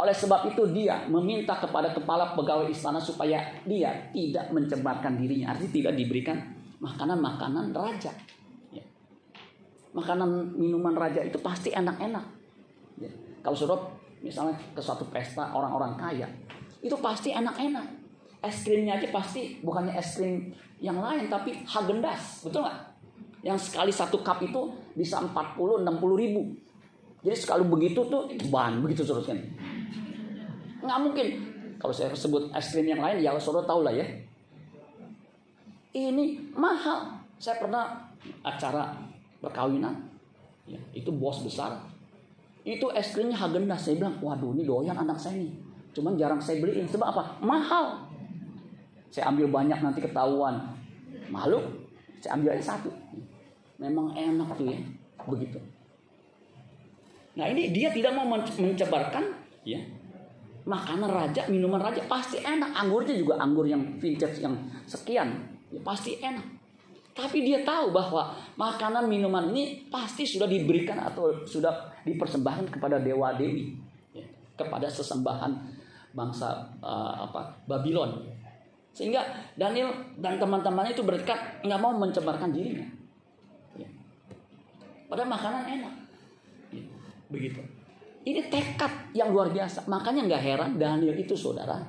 [0.00, 5.52] Oleh sebab itu dia meminta kepada kepala pegawai istana supaya dia tidak mencemarkan dirinya.
[5.52, 6.38] Artinya tidak diberikan
[6.80, 8.08] makanan-makanan raja.
[8.72, 8.84] Ya.
[9.92, 12.24] Makanan minuman raja itu pasti enak-enak.
[12.96, 13.12] Ya.
[13.44, 13.76] Kalau sudah
[14.24, 16.28] misalnya ke suatu pesta orang-orang kaya,
[16.80, 17.86] itu pasti enak-enak.
[18.40, 20.48] Es krimnya aja pasti bukannya es krim
[20.80, 22.78] yang lain tapi Hagendas, betul nggak?
[23.44, 26.56] Yang sekali satu cup itu bisa 40 60 ribu.
[27.20, 29.36] Jadi sekali begitu tuh ban begitu terus kan.
[30.80, 31.26] Nggak mungkin.
[31.76, 34.04] Kalau saya sebut es krim yang lain ya saudara tahu lah ya.
[35.92, 37.20] Ini mahal.
[37.36, 38.08] Saya pernah
[38.40, 38.96] acara
[39.40, 39.96] perkawinan.
[40.64, 41.76] Ya, itu bos besar.
[42.64, 43.84] Itu es krimnya Hagendas.
[43.84, 45.69] Saya bilang, waduh ini doyan anak saya nih.
[45.94, 46.86] Cuman jarang saya beliin.
[46.86, 47.22] Sebab apa?
[47.42, 48.06] Mahal.
[49.10, 50.74] Saya ambil banyak nanti ketahuan.
[51.30, 51.60] Malu.
[52.22, 52.90] Saya ambil aja satu.
[53.80, 54.78] Memang enak tuh ya.
[55.26, 55.58] Begitu.
[57.38, 59.24] Nah ini dia tidak mau mencebarkan
[59.62, 59.80] ya
[60.68, 62.70] makanan raja, minuman raja pasti enak.
[62.76, 65.28] Anggurnya juga anggur yang vintage yang sekian,
[65.72, 66.44] ya pasti enak.
[67.10, 73.34] Tapi dia tahu bahwa makanan minuman ini pasti sudah diberikan atau sudah dipersembahkan kepada dewa
[73.34, 73.76] dewi,
[74.14, 74.24] ya,
[74.54, 75.79] kepada sesembahan
[76.14, 78.18] bangsa uh, apa Babylon.
[78.90, 79.22] Sehingga
[79.54, 82.88] Daniel dan teman-temannya itu berdekat nggak mau mencemarkan dirinya.
[83.78, 83.86] Ya.
[85.06, 85.94] Padahal makanan enak.
[86.74, 86.82] Ya,
[87.30, 87.62] begitu.
[88.26, 89.86] Ini tekad yang luar biasa.
[89.86, 91.80] Makanya nggak heran Daniel itu saudara.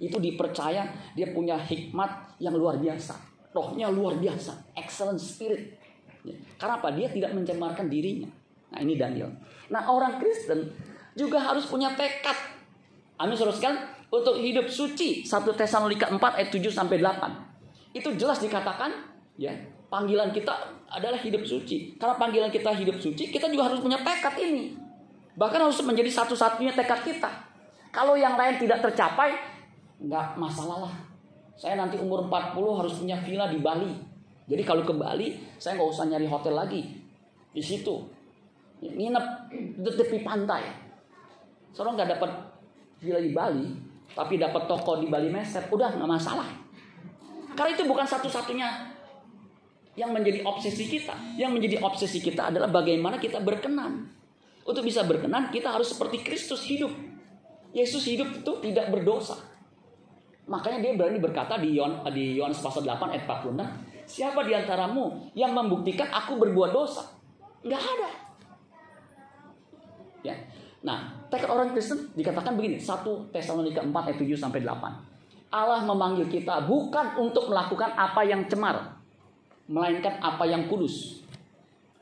[0.00, 3.16] Itu dipercaya dia punya hikmat yang luar biasa.
[3.50, 4.76] Rohnya luar biasa.
[4.76, 5.80] Excellent spirit.
[6.22, 6.36] Ya.
[6.60, 6.92] Karena apa?
[6.92, 8.28] Dia tidak mencemarkan dirinya.
[8.70, 9.32] Nah ini Daniel.
[9.72, 10.70] Nah orang Kristen
[11.18, 12.36] juga harus punya tekad.
[13.20, 13.76] Amin sekalian.
[14.08, 15.22] Untuk hidup suci.
[15.22, 17.92] 1 Tesalonika 4 ayat 7 sampai 8.
[17.92, 18.90] Itu jelas dikatakan.
[19.36, 19.52] ya
[19.92, 20.50] Panggilan kita
[20.88, 21.94] adalah hidup suci.
[22.00, 23.28] Karena panggilan kita hidup suci.
[23.28, 24.74] Kita juga harus punya tekad ini.
[25.36, 27.30] Bahkan harus menjadi satu-satunya tekad kita.
[27.90, 29.34] Kalau yang lain tidak tercapai,
[29.98, 30.94] nggak masalah lah.
[31.58, 33.92] Saya nanti umur 40 harus punya villa di Bali.
[34.46, 36.82] Jadi kalau ke Bali, saya nggak usah nyari hotel lagi.
[37.50, 37.94] Di situ.
[38.80, 39.26] Nginep
[39.78, 40.70] di tepi pantai.
[41.74, 42.30] Seorang nggak dapat
[43.00, 43.66] villa di Bali,
[44.12, 46.48] tapi dapat toko di Bali Meser, udah nggak masalah.
[47.56, 48.68] Karena itu bukan satu-satunya
[49.98, 51.16] yang menjadi obsesi kita.
[51.34, 54.20] Yang menjadi obsesi kita adalah bagaimana kita berkenan
[54.64, 56.92] untuk bisa berkenan, kita harus seperti Kristus hidup.
[57.74, 59.38] Yesus hidup itu tidak berdosa.
[60.50, 65.30] Makanya dia berani berkata di Yon, di Yohanes pasal 8 ayat 46, siapa di antaramu
[65.38, 67.06] yang membuktikan aku berbuat dosa?
[67.62, 68.10] Enggak ada.
[70.26, 70.34] Ya.
[70.82, 75.54] Nah, tekad orang Kristen dikatakan begini, 1 Tesalonika 4 ayat 7 sampai 8.
[75.54, 78.98] Allah memanggil kita bukan untuk melakukan apa yang cemar,
[79.70, 81.22] melainkan apa yang kudus.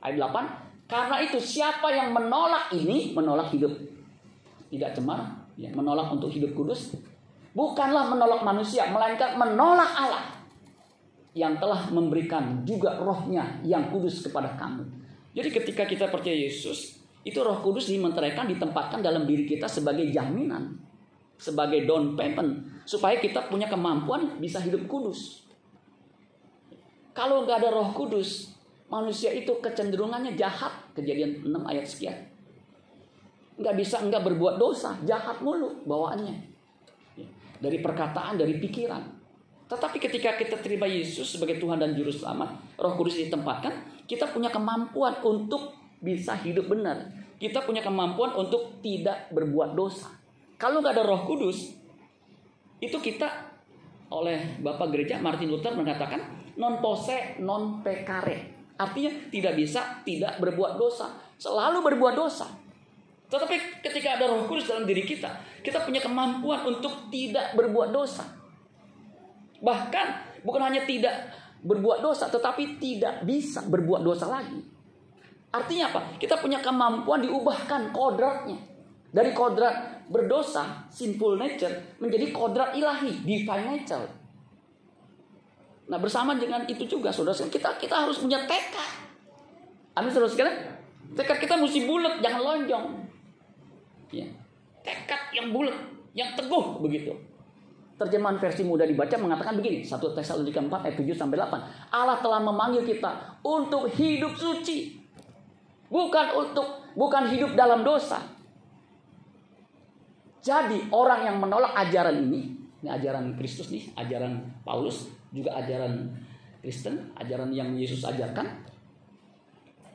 [0.00, 3.72] Ayat 8, karena itu siapa yang menolak ini menolak hidup
[4.68, 6.96] tidak cemar, ya, menolak untuk hidup kudus,
[7.56, 10.24] bukanlah menolak manusia, melainkan menolak Allah
[11.32, 14.84] yang telah memberikan juga rohnya yang kudus kepada kamu.
[15.32, 16.97] Jadi ketika kita percaya Yesus,
[17.28, 20.80] itu roh kudus dimenteraikan, ditempatkan dalam diri kita sebagai jaminan,
[21.36, 25.44] sebagai down payment, supaya kita punya kemampuan bisa hidup kudus.
[27.12, 30.72] Kalau nggak ada roh kudus, Manusia itu kecenderungannya jahat.
[30.96, 32.16] Kejadian 6 ayat sekian.
[33.60, 34.96] Nggak bisa nggak berbuat dosa.
[35.04, 36.36] Jahat mulu bawaannya.
[37.20, 37.28] Ya,
[37.60, 39.04] dari perkataan, dari pikiran.
[39.68, 44.48] Tetapi ketika kita terima Yesus sebagai Tuhan dan Juru Selamat, Roh Kudus ditempatkan, kita punya
[44.48, 47.10] kemampuan untuk bisa hidup benar.
[47.38, 50.10] Kita punya kemampuan untuk tidak berbuat dosa.
[50.58, 51.70] Kalau nggak ada Roh Kudus,
[52.82, 53.26] itu kita
[54.08, 56.24] oleh Bapak Gereja Martin Luther mengatakan
[56.58, 58.58] non pose non pecare.
[58.78, 61.10] Artinya tidak bisa tidak berbuat dosa.
[61.38, 62.46] Selalu berbuat dosa.
[63.28, 65.28] Tetapi ketika ada roh kudus dalam diri kita,
[65.60, 68.24] kita punya kemampuan untuk tidak berbuat dosa.
[69.60, 70.06] Bahkan
[70.46, 71.12] bukan hanya tidak
[71.60, 74.77] berbuat dosa, tetapi tidak bisa berbuat dosa lagi.
[75.48, 76.00] Artinya apa?
[76.20, 78.60] Kita punya kemampuan diubahkan kodratnya.
[79.08, 84.04] Dari kodrat berdosa, sinful nature, menjadi kodrat ilahi, divine nature.
[85.88, 89.08] Nah bersama dengan itu juga saudara kita kita harus punya tekad.
[89.96, 90.56] Amin saudara sekalian.
[91.16, 92.86] Tekad kita mesti bulat, jangan lonjong.
[94.12, 94.28] Ya.
[94.84, 95.76] Tekad yang bulat,
[96.12, 97.16] yang teguh begitu.
[97.98, 101.90] Terjemahan versi mudah dibaca mengatakan begini, 1 Tesalonika 4 ayat 7 sampai 8.
[101.90, 104.97] Allah telah memanggil kita untuk hidup suci.
[105.88, 108.20] Bukan untuk bukan hidup dalam dosa.
[110.44, 116.08] Jadi orang yang menolak ajaran ini, ini ajaran Kristus nih, ajaran Paulus, juga ajaran
[116.62, 118.46] Kristen, ajaran yang Yesus ajarkan,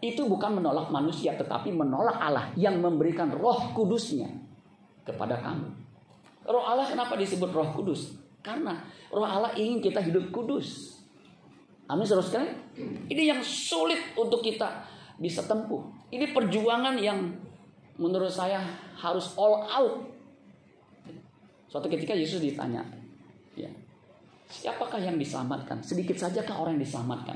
[0.03, 4.27] itu bukan menolak manusia, tetapi menolak Allah yang memberikan roh kudusnya
[5.07, 5.71] kepada kamu.
[6.43, 8.19] Roh Allah kenapa disebut roh kudus?
[8.43, 10.99] Karena roh Allah ingin kita hidup kudus.
[11.87, 12.51] Amin saudara sekalian.
[13.07, 14.83] Ini yang sulit untuk kita
[15.23, 15.79] bisa tempuh.
[16.11, 17.31] Ini perjuangan yang
[17.95, 18.59] menurut saya
[18.99, 20.13] harus all out
[21.73, 22.85] Suatu ketika Yesus ditanya,
[23.57, 23.65] ya,
[24.45, 25.81] siapakah yang diselamatkan?
[25.81, 27.33] Sedikit saja kah orang yang diselamatkan?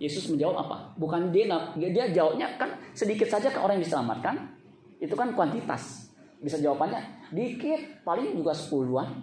[0.00, 0.96] Yesus menjawab apa?
[0.96, 1.44] Bukan dia
[1.76, 4.56] dia jawabnya kan sedikit saja kah orang yang diselamatkan?
[5.04, 6.08] Itu kan kuantitas.
[6.40, 9.20] Bisa jawabannya dikit, paling juga sepuluhan.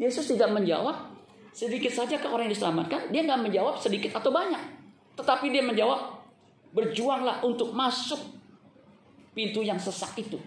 [0.00, 1.12] Yesus tidak menjawab
[1.52, 3.12] sedikit saja kah orang yang diselamatkan?
[3.12, 4.80] Dia nggak menjawab sedikit atau banyak.
[5.20, 6.21] Tetapi dia menjawab
[6.72, 8.18] berjuanglah untuk masuk
[9.36, 10.40] pintu yang sesak itu.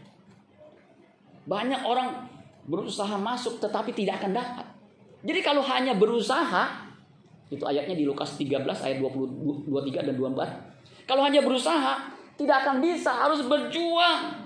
[1.46, 2.26] Banyak orang
[2.66, 4.66] berusaha masuk tetapi tidak akan dapat.
[5.26, 6.86] Jadi kalau hanya berusaha,
[7.50, 11.06] itu ayatnya di Lukas 13 ayat 20, 23 dan 24.
[11.06, 14.46] Kalau hanya berusaha, tidak akan bisa, harus berjuang.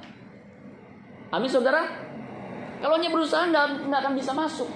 [1.32, 1.88] Amin saudara?
[2.80, 4.68] Kalau hanya berusaha nggak akan bisa masuk.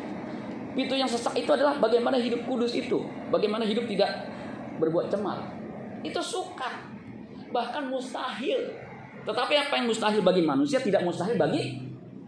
[0.74, 3.00] Pintu yang sesak itu adalah bagaimana hidup kudus itu.
[3.32, 4.28] Bagaimana hidup tidak
[4.82, 5.40] berbuat cemar.
[6.04, 6.93] Itu suka.
[7.54, 8.60] Bahkan mustahil.
[9.24, 11.80] Tetapi apa yang mustahil bagi manusia tidak mustahil bagi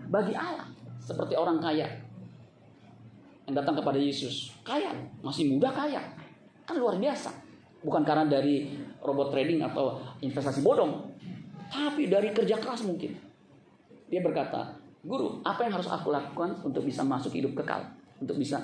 [0.07, 0.69] bagi Allah.
[1.01, 2.05] Seperti orang kaya
[3.45, 4.53] yang datang kepada Yesus.
[4.65, 4.89] Kaya,
[5.21, 6.01] masih muda kaya.
[6.65, 7.29] Kan luar biasa.
[7.85, 8.73] Bukan karena dari
[9.05, 11.13] robot trading atau investasi bodong.
[11.69, 13.13] Tapi dari kerja keras mungkin.
[14.09, 14.73] Dia berkata,
[15.05, 17.85] Guru, apa yang harus aku lakukan untuk bisa masuk hidup kekal?
[18.17, 18.57] Untuk bisa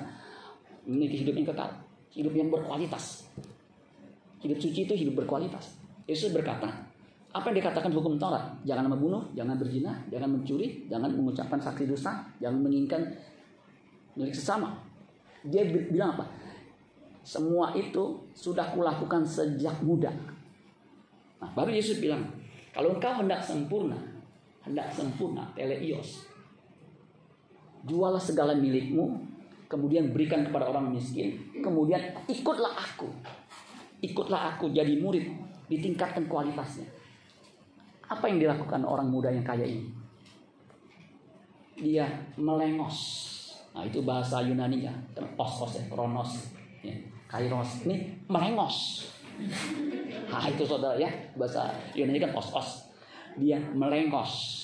[0.82, 1.70] memiliki hidup yang kekal.
[2.10, 3.30] Hidup yang berkualitas.
[4.42, 5.78] Hidup suci itu hidup berkualitas.
[6.06, 6.68] Yesus berkata,
[7.32, 8.44] apa yang dikatakan hukum Taurat?
[8.68, 13.00] Jangan membunuh, jangan berzina, jangan mencuri, jangan mengucapkan saksi dosa, jangan menginginkan
[14.18, 14.76] milik sesama.
[15.48, 16.28] Dia bilang apa?
[17.24, 20.12] Semua itu sudah kulakukan sejak muda.
[21.40, 22.22] Nah, baru Yesus bilang,
[22.74, 23.96] kalau engkau hendak sempurna,
[24.62, 26.26] hendak sempurna, teleios,
[27.86, 29.18] jualah segala milikmu,
[29.66, 33.08] kemudian berikan kepada orang miskin, kemudian ikutlah aku.
[34.02, 35.30] Ikutlah aku jadi murid,
[35.78, 36.88] ditingkatkan kualitasnya.
[38.08, 39.88] Apa yang dilakukan orang muda yang kaya ini?
[41.80, 42.04] Dia
[42.36, 42.98] melengos.
[43.72, 44.92] Nah itu bahasa Yunani ya,
[45.40, 46.52] oskos ya, kronos,
[46.84, 46.92] ya,
[47.24, 47.88] kairos.
[47.88, 49.08] Ini melengos.
[50.28, 52.92] Nah itu saudara ya, bahasa Yunani kan os-os.
[53.40, 54.60] Dia melengos.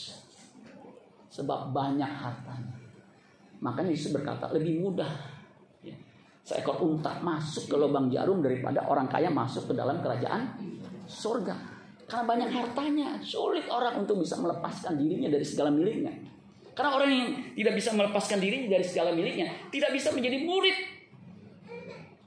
[1.33, 2.77] Sebab banyak hartanya.
[3.59, 5.09] Makanya Yesus berkata, lebih mudah
[5.83, 5.94] ya,
[6.47, 10.55] seekor unta masuk ke lubang jarum daripada orang kaya masuk ke dalam kerajaan
[11.09, 11.57] surga.
[12.09, 16.12] Karena banyak hartanya, sulit orang untuk bisa melepaskan dirinya dari segala miliknya.
[16.73, 20.77] Karena orang yang tidak bisa melepaskan dirinya dari segala miliknya, tidak bisa menjadi murid.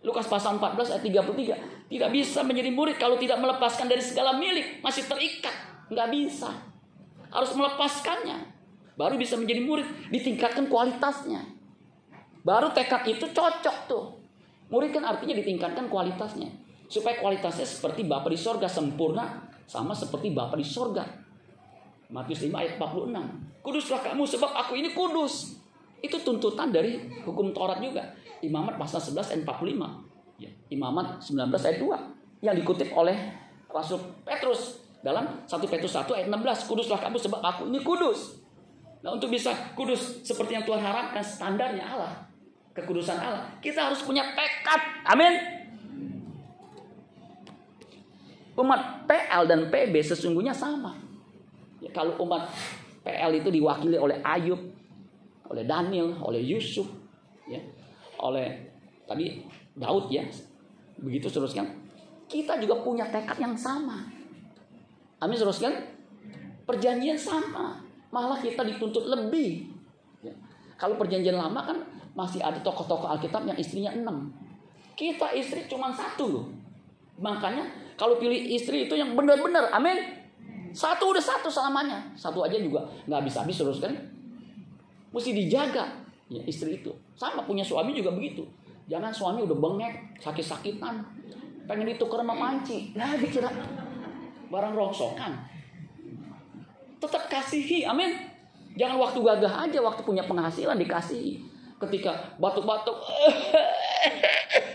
[0.02, 1.88] Lukas pasal 14 ayat 33.
[1.88, 4.82] Tidak bisa menjadi murid kalau tidak melepaskan dari segala milik.
[4.82, 5.54] Masih terikat.
[5.94, 6.50] Nggak bisa.
[7.30, 8.38] Harus melepaskannya.
[8.98, 9.88] Baru bisa menjadi murid.
[10.10, 11.46] Ditingkatkan kualitasnya.
[12.42, 14.06] Baru tekad itu cocok tuh.
[14.74, 16.50] Murid kan artinya ditingkatkan kualitasnya.
[16.92, 21.08] Supaya kualitasnya seperti Bapak di sorga sempurna sama seperti Bapa di sorga.
[22.12, 23.64] Matius 5 ayat 46.
[23.64, 25.56] Kuduslah kamu sebab aku ini kudus.
[26.04, 28.04] Itu tuntutan dari hukum Taurat juga.
[28.44, 30.44] Imamat pasal 11 ayat 45.
[30.44, 32.44] Ya, Imamat 19 ayat 2.
[32.44, 33.16] Yang dikutip oleh
[33.72, 34.84] Rasul Petrus.
[35.00, 36.68] Dalam 1 Petrus 1 ayat 16.
[36.68, 38.44] Kuduslah kamu sebab aku ini kudus.
[39.00, 42.28] Nah untuk bisa kudus seperti yang Tuhan harapkan standarnya Allah.
[42.76, 43.48] Kekudusan Allah.
[43.64, 45.08] Kita harus punya tekad.
[45.08, 45.61] Amin.
[48.62, 50.94] Umat PL dan PB sesungguhnya sama.
[51.82, 52.46] Ya, kalau umat
[53.02, 54.62] PL itu diwakili oleh Ayub,
[55.50, 56.86] oleh Daniel, oleh Yusuf,
[57.50, 57.58] ya,
[58.22, 58.70] oleh
[59.10, 59.42] tadi
[59.74, 60.22] Daud ya,
[61.02, 61.66] begitu teruskan.
[62.30, 64.06] Kita juga punya tekad yang sama.
[65.18, 65.74] Amin teruskan.
[66.70, 67.82] Perjanjian sama,
[68.14, 69.68] malah kita dituntut lebih.
[70.22, 70.32] Ya.
[70.78, 71.78] Kalau perjanjian lama kan
[72.14, 74.32] masih ada tokoh-tokoh Alkitab yang istrinya enam.
[74.96, 76.46] Kita istri cuma satu loh.
[77.18, 77.66] Makanya
[78.02, 80.02] kalau pilih istri itu yang benar-benar, amin.
[80.74, 82.02] Satu udah satu selamanya.
[82.18, 83.94] Satu aja juga nggak habis-habis terus kan.
[85.14, 85.86] Mesti dijaga
[86.26, 86.90] ya istri itu.
[87.14, 88.42] Sama punya suami juga begitu.
[88.90, 91.06] Jangan suami udah bengek, sakit-sakitan,
[91.70, 92.90] pengen ditukar sama panci.
[92.98, 93.54] Nah dikira
[94.50, 95.38] barang rongsokan.
[96.98, 98.18] Tetap kasihi, amin.
[98.82, 101.38] Jangan waktu gagah aja, waktu punya penghasilan dikasihi.
[101.78, 102.98] Ketika batuk-batuk,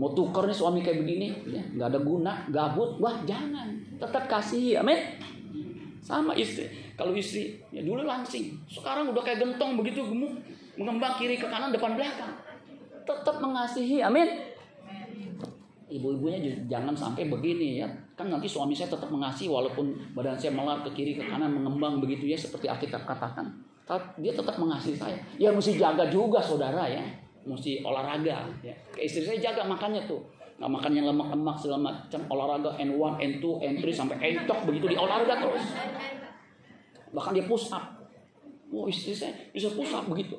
[0.00, 3.68] mau tukar nih suami kayak begini, ya, nggak ada guna, gabut, wah jangan,
[4.00, 4.96] tetap kasih, amin.
[6.00, 10.32] Sama istri, kalau istri ya dulu langsing, sekarang udah kayak gentong begitu gemuk,
[10.80, 12.32] mengembang kiri ke kanan depan belakang,
[13.04, 14.48] tetap mengasihi, amin.
[15.92, 20.80] Ibu-ibunya jangan sampai begini ya, kan nanti suami saya tetap mengasihi walaupun badan saya melar
[20.80, 23.52] ke kiri ke kanan mengembang begitu ya seperti Alkitab katakan,
[24.16, 25.18] dia tetap mengasihi saya.
[25.36, 27.04] Ya mesti jaga juga saudara ya
[27.44, 28.74] mesti olahraga ya.
[28.92, 30.20] Ke istri saya jaga makannya tuh.
[30.60, 35.40] Nggak makan yang lemak-lemak segala macam olahraga N1, N2, N3 sampai encok begitu di olahraga
[35.40, 35.64] terus.
[37.16, 37.84] Bahkan dia push up.
[38.70, 40.36] Oh istri saya bisa push up begitu.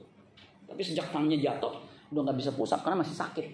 [0.70, 1.74] Tapi sejak tangannya jatuh
[2.14, 3.46] udah nggak bisa push up karena masih sakit.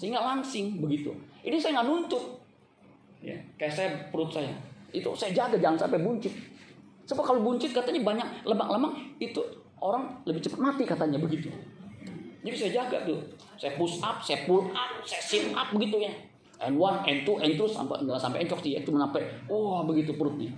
[0.00, 1.12] Sehingga langsing begitu.
[1.44, 2.24] Ini saya nggak nuntut.
[3.18, 4.50] Ya, kayak saya perut saya.
[4.94, 6.32] Itu saya jaga jangan sampai buncit.
[7.04, 9.40] Sebab kalau buncit katanya banyak lemak-lemak itu
[9.82, 11.50] orang lebih cepat mati katanya begitu.
[12.42, 13.18] Jadi saya jaga tuh.
[13.58, 16.12] Saya push up, saya pull up, saya sit up begitu ya.
[16.58, 20.50] N1, N2, N2 sampai enggak sampai encok sih, itu sampai wah oh, begitu perutnya.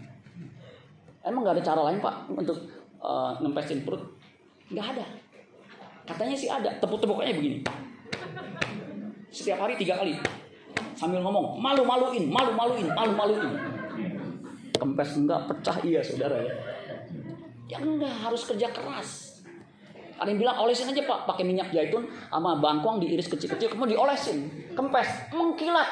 [1.21, 2.57] Emang nggak ada cara lain pak untuk
[3.05, 4.01] uh, ngempesin perut?
[4.73, 5.05] Nggak ada.
[6.09, 6.73] Katanya sih ada.
[6.81, 7.59] Tepuk-tepukannya begini.
[9.29, 10.17] Setiap hari tiga kali.
[10.97, 13.53] Sambil ngomong, malu-maluin, malu-maluin, malu-maluin.
[14.81, 16.53] Kempes enggak pecah iya saudara ya.
[17.69, 19.30] Ya enggak, harus kerja keras.
[20.21, 24.53] Ada yang bilang olesin aja pak, pakai minyak zaitun sama bangkuang diiris kecil-kecil, kemudian diolesin,
[24.77, 25.89] kempes, mengkilat.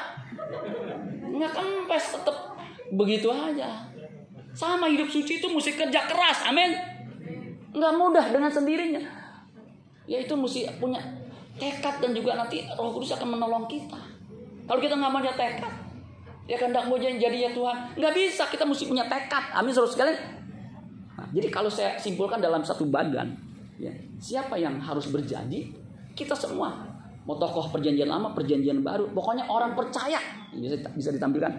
[1.33, 2.53] Nggak kempes, tetap
[2.93, 3.89] begitu aja.
[4.53, 6.77] Sama hidup suci itu mesti kerja keras, amin.
[7.73, 9.01] Nggak mudah dengan sendirinya.
[10.05, 11.01] Ya itu mesti punya
[11.57, 13.97] tekad dan juga nanti Roh Kudus akan menolong kita.
[14.69, 15.73] Kalau kita nggak punya tekad,
[16.45, 18.45] ya kehendak mau jadi ya Tuhan, nggak bisa.
[18.45, 20.17] Kita mesti punya tekad, amin saudara sekalian.
[21.17, 23.48] Nah, jadi kalau saya simpulkan dalam satu badan,
[23.79, 23.95] Ya.
[24.19, 25.71] Siapa yang harus berjanji?
[26.11, 26.75] Kita semua.
[27.23, 29.07] Mau tokoh perjanjian lama, perjanjian baru.
[29.15, 30.19] Pokoknya orang percaya.
[30.51, 31.51] Bisa, bisa ditampilkan.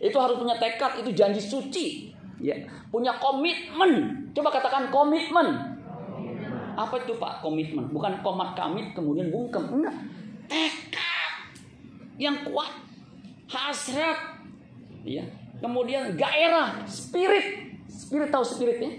[0.00, 1.86] Itu harus punya tekad, itu janji suci.
[2.40, 2.56] Ya.
[2.88, 4.24] Punya komitmen.
[4.32, 5.76] Coba katakan komitmen.
[6.78, 7.92] Apa itu Pak komitmen?
[7.92, 9.60] Bukan komat kamit kemudian bungkem.
[9.68, 9.96] Enggak.
[10.48, 11.32] Tekad.
[12.16, 12.72] Yang kuat.
[13.50, 14.40] Hasrat.
[15.04, 15.26] Ya.
[15.58, 17.76] Kemudian gairah, spirit.
[17.90, 18.94] Spirit tahu spiritnya?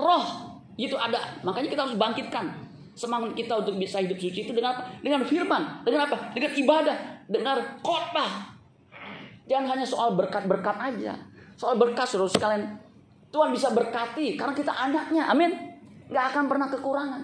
[0.00, 0.49] Roh
[0.86, 1.18] itu ada.
[1.44, 4.82] Makanya kita harus bangkitkan semangat kita untuk bisa hidup suci itu dengan apa?
[5.00, 5.62] Dengan firman.
[5.84, 6.16] Dengan apa?
[6.36, 6.96] Dengan ibadah.
[7.28, 8.54] Dengan khotbah.
[9.48, 11.16] Jangan hanya soal berkat-berkat aja.
[11.56, 12.76] Soal berkat seluruh sekalian.
[13.30, 15.26] Tuhan bisa berkati karena kita anaknya.
[15.30, 15.52] Amin.
[16.10, 17.22] Gak akan pernah kekurangan.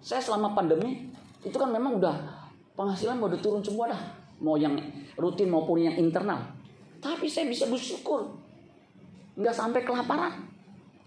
[0.00, 1.10] Saya selama pandemi
[1.44, 2.16] itu kan memang udah
[2.76, 4.00] penghasilan mau turun semua dah.
[4.40, 4.72] Mau yang
[5.20, 6.40] rutin maupun yang internal.
[7.00, 8.28] Tapi saya bisa bersyukur.
[9.36, 10.48] Nggak sampai kelaparan.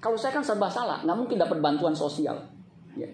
[0.04, 2.36] Kalau saya kan serba salah, nggak mungkin dapat bantuan sosial.
[3.00, 3.08] Ya.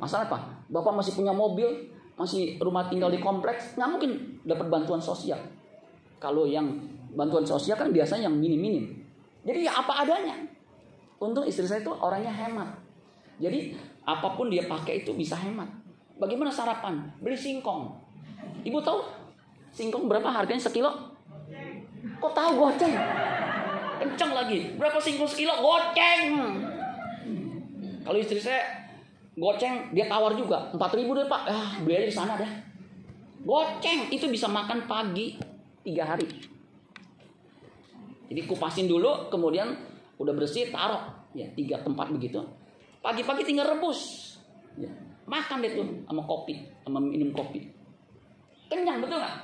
[0.00, 0.38] Masalah apa?
[0.72, 1.68] Bapak masih punya mobil,
[2.16, 5.36] masih rumah tinggal di kompleks, nggak mungkin dapat bantuan sosial.
[6.16, 6.80] Kalau yang
[7.12, 9.04] bantuan sosial kan biasanya yang minim-minim.
[9.44, 10.48] Jadi ya apa adanya.
[11.20, 12.72] Untung istri saya itu orangnya hemat.
[13.36, 13.76] Jadi
[14.08, 15.68] apa pun dia pakai itu bisa hemat.
[16.16, 17.04] Bagaimana sarapan?
[17.20, 17.92] Beli singkong.
[18.64, 19.04] Ibu tahu
[19.76, 20.88] singkong berapa harganya sekilo?
[22.16, 22.96] Kok tahu goceng?
[24.00, 24.58] Kencang lagi.
[24.76, 25.54] Berapa singkong sekilo?
[25.60, 26.32] Goceng.
[28.06, 28.62] Kalau istri saya
[29.34, 30.70] goceng, dia tawar juga.
[30.70, 31.42] Empat ribu deh pak.
[31.48, 32.50] Ah, beli aja di sana dah.
[33.42, 35.38] Goceng itu bisa makan pagi
[35.86, 36.26] tiga hari.
[38.26, 39.70] Jadi kupasin dulu, kemudian
[40.18, 42.42] udah bersih, taruh ya tiga tempat begitu.
[42.98, 44.34] Pagi-pagi tinggal rebus,
[44.74, 44.90] ya.
[45.30, 47.70] makan deh tuh sama kopi, sama minum kopi.
[48.66, 49.36] Kenyang betul nggak?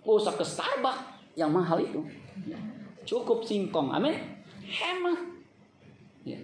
[0.00, 2.00] Gak usah ke Starbucks yang mahal itu.
[2.48, 2.56] Ya.
[3.04, 3.90] Cukup singkong.
[3.90, 4.16] Amin.
[4.64, 5.18] Hemat.
[6.24, 6.38] Ya.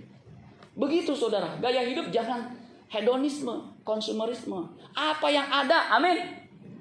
[0.77, 1.57] Begitu saudara.
[1.61, 2.53] Gaya hidup jangan
[2.93, 3.55] hedonisme,
[3.85, 4.67] konsumerisme.
[4.93, 5.93] Apa yang ada.
[5.97, 6.17] Amin.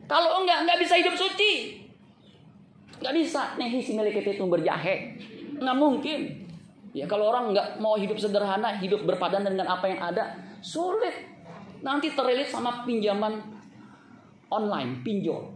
[0.05, 1.81] Kalau enggak, enggak bisa hidup suci.
[3.01, 3.41] Enggak bisa.
[3.57, 5.17] Nehi si milik itu berjahe.
[5.59, 6.19] Enggak mungkin.
[6.95, 10.31] Ya kalau orang enggak mau hidup sederhana, hidup berpadan dengan apa yang ada,
[10.63, 11.13] sulit.
[11.83, 13.43] Nanti terlilit sama pinjaman
[14.47, 15.51] online, pinjol.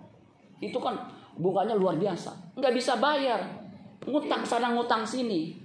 [0.59, 0.99] Itu kan
[1.39, 2.55] bunganya luar biasa.
[2.59, 3.58] Enggak bisa bayar
[4.05, 5.59] ngutang sana ngutang sini.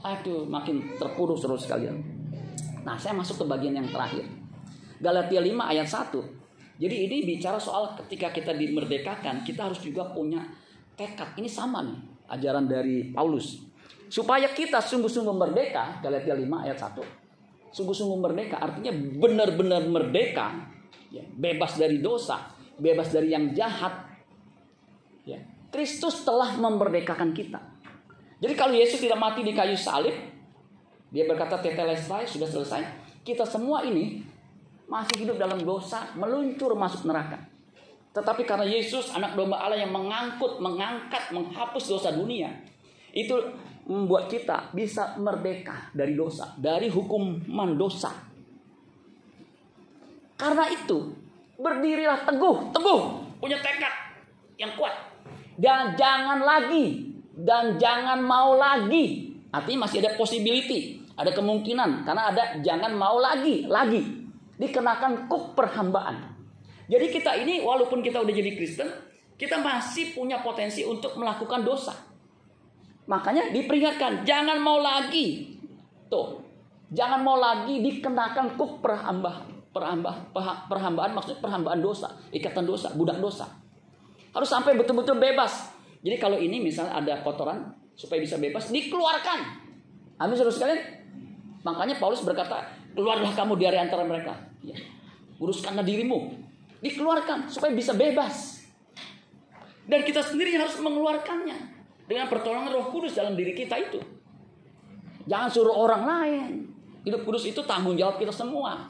[0.00, 2.00] Aduh, makin terpuruk terus sekalian.
[2.82, 4.24] Nah, saya masuk ke bagian yang terakhir.
[5.00, 6.40] Galatia 5 ayat 1.
[6.80, 10.40] Jadi ini bicara soal ketika kita dimerdekakan, kita harus juga punya
[10.96, 11.36] tekad.
[11.36, 11.98] Ini sama nih
[12.32, 13.60] ajaran dari Paulus.
[14.10, 17.04] Supaya kita sungguh-sungguh merdeka, Galatia 5 ayat 1.
[17.70, 20.66] Sungguh-sungguh merdeka artinya benar-benar merdeka,
[21.14, 22.50] ya, bebas dari dosa,
[22.80, 24.09] bebas dari yang jahat.
[25.70, 27.62] Kristus telah memerdekakan kita.
[28.42, 30.14] Jadi kalau Yesus tidak mati di kayu salib,
[31.10, 32.82] dia berkata tetelestai sudah selesai.
[33.22, 34.22] Kita semua ini
[34.90, 37.38] masih hidup dalam dosa, meluncur masuk neraka.
[38.10, 42.50] Tetapi karena Yesus anak domba Allah yang mengangkut, mengangkat, menghapus dosa dunia,
[43.14, 43.38] itu
[43.86, 48.10] membuat kita bisa merdeka dari dosa, dari hukuman dosa.
[50.34, 51.14] Karena itu,
[51.60, 53.00] berdirilah teguh, teguh,
[53.38, 53.94] punya tekad
[54.58, 55.09] yang kuat.
[55.60, 59.36] Dan jangan lagi, dan jangan mau lagi.
[59.52, 62.08] Artinya masih ada possibility, ada kemungkinan.
[62.08, 64.00] Karena ada jangan mau lagi, lagi.
[64.56, 66.32] Dikenakan kuk perhambaan.
[66.88, 68.88] Jadi kita ini walaupun kita udah jadi Kristen,
[69.36, 71.92] kita masih punya potensi untuk melakukan dosa.
[73.04, 75.60] Makanya diperingatkan, jangan mau lagi.
[76.08, 76.40] Tuh,
[76.88, 79.60] jangan mau lagi dikenakan kuk perhambaan.
[79.70, 80.34] Perhambaan,
[80.66, 83.59] perhambaan maksudnya perhambaan dosa, ikatan dosa, budak dosa.
[84.30, 85.70] Harus sampai betul-betul bebas.
[86.00, 89.40] Jadi kalau ini misalnya ada kotoran supaya bisa bebas dikeluarkan.
[90.20, 90.80] Amin saudara sekalian.
[91.60, 92.64] Makanya Paulus berkata,
[92.96, 94.32] keluarlah kamu dari antara mereka.
[94.64, 94.76] Ya.
[95.40, 96.36] Uruskanlah dirimu
[96.80, 98.64] dikeluarkan supaya bisa bebas.
[99.84, 101.58] Dan kita sendiri harus mengeluarkannya
[102.06, 103.98] dengan pertolongan Roh Kudus dalam diri kita itu.
[105.28, 106.52] Jangan suruh orang lain.
[107.00, 108.84] Hidup kudus itu tanggung jawab kita semua.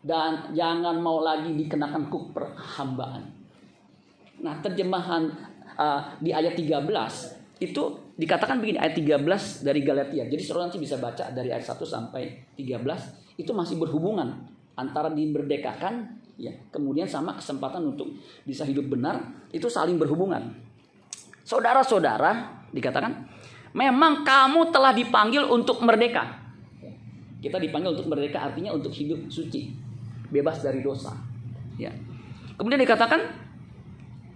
[0.00, 3.20] Dan jangan mau lagi dikenakan kuk perhambaan.
[4.40, 5.28] Nah, terjemahan
[5.76, 6.88] uh, di ayat 13
[7.60, 7.82] itu
[8.16, 10.24] dikatakan begini ayat 13 dari Galatia.
[10.24, 16.20] Jadi saudara nanti bisa baca dari ayat 1 sampai 13 itu masih berhubungan antara dimerdekakan
[16.40, 18.16] ya kemudian sama kesempatan untuk
[18.48, 19.20] bisa hidup benar
[19.52, 20.56] itu saling berhubungan.
[21.44, 23.28] Saudara-saudara dikatakan
[23.76, 26.40] memang kamu telah dipanggil untuk merdeka.
[27.40, 29.72] Kita dipanggil untuk merdeka artinya untuk hidup suci,
[30.30, 31.12] bebas dari dosa.
[31.76, 31.92] Ya.
[32.56, 33.50] Kemudian dikatakan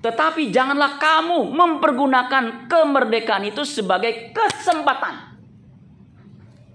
[0.04, 5.32] tetapi janganlah kamu mempergunakan kemerdekaan itu sebagai kesempatan.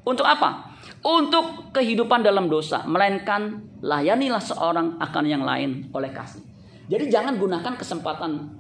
[0.02, 0.70] Untuk apa?
[1.04, 6.44] untuk kehidupan dalam dosa, melainkan layanilah seorang akan yang lain oleh kasih.
[6.90, 8.60] Jadi jangan gunakan kesempatan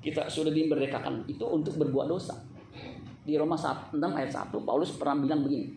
[0.00, 2.38] kita sudah dimerdekakan itu untuk berbuat dosa.
[3.26, 5.74] Di Roma 6 ayat 1 Paulus pernah bilang begini.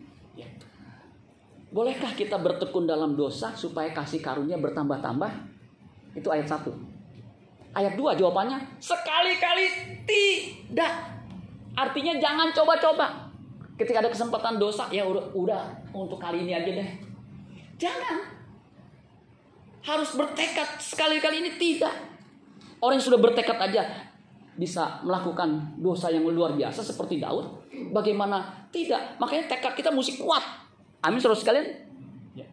[1.70, 5.30] Bolehkah kita bertekun dalam dosa supaya kasih karunia bertambah-tambah?
[6.18, 6.66] Itu ayat 1.
[7.70, 9.66] Ayat 2 jawabannya sekali-kali
[10.02, 10.90] tidak.
[11.78, 13.30] Artinya jangan coba-coba.
[13.78, 15.62] Ketika ada kesempatan dosa, ya udah, udah
[15.94, 16.90] untuk kali ini aja deh.
[17.78, 18.18] Jangan.
[19.86, 21.94] Harus bertekad sekali-kali ini tidak.
[22.82, 24.10] Orang yang sudah bertekad aja
[24.58, 27.46] bisa melakukan dosa yang luar biasa seperti Daud.
[27.94, 29.16] Bagaimana tidak?
[29.22, 30.42] Makanya tekad kita mesti kuat.
[31.00, 31.66] Amin saudara sekalian.
[32.36, 32.46] Ya.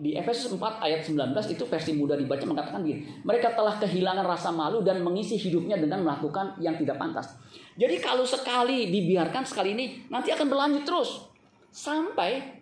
[0.00, 3.04] Di Efesus 4 ayat 19 itu versi mudah dibaca mengatakan gini.
[3.24, 7.36] Mereka telah kehilangan rasa malu dan mengisi hidupnya dengan melakukan yang tidak pantas.
[7.76, 11.28] Jadi kalau sekali dibiarkan sekali ini nanti akan berlanjut terus
[11.68, 12.56] sampai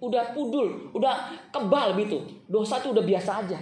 [0.00, 2.24] udah pudul, udah kebal gitu.
[2.48, 3.58] Dosa itu udah biasa aja.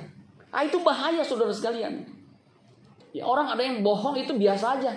[0.54, 2.06] Ah itu bahaya saudara sekalian.
[3.10, 4.92] Ya orang ada yang bohong itu biasa aja.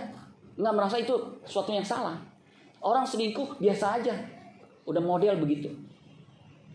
[0.55, 2.15] Nggak merasa itu sesuatu yang salah.
[2.79, 4.13] Orang selingkuh biasa aja.
[4.85, 5.69] Udah model begitu.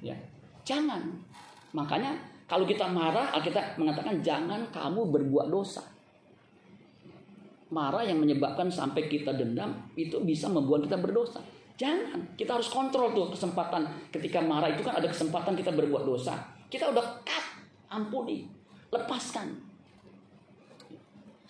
[0.02, 0.18] Ya.
[0.66, 1.06] Jangan.
[1.72, 2.18] Makanya
[2.50, 5.82] kalau kita marah, kita mengatakan jangan kamu berbuat dosa
[7.70, 11.38] marah yang menyebabkan sampai kita dendam itu bisa membuat kita berdosa.
[11.78, 16.36] Jangan, kita harus kontrol tuh kesempatan ketika marah itu kan ada kesempatan kita berbuat dosa.
[16.68, 17.46] Kita udah cut,
[17.88, 18.44] ampuni,
[18.92, 19.70] lepaskan.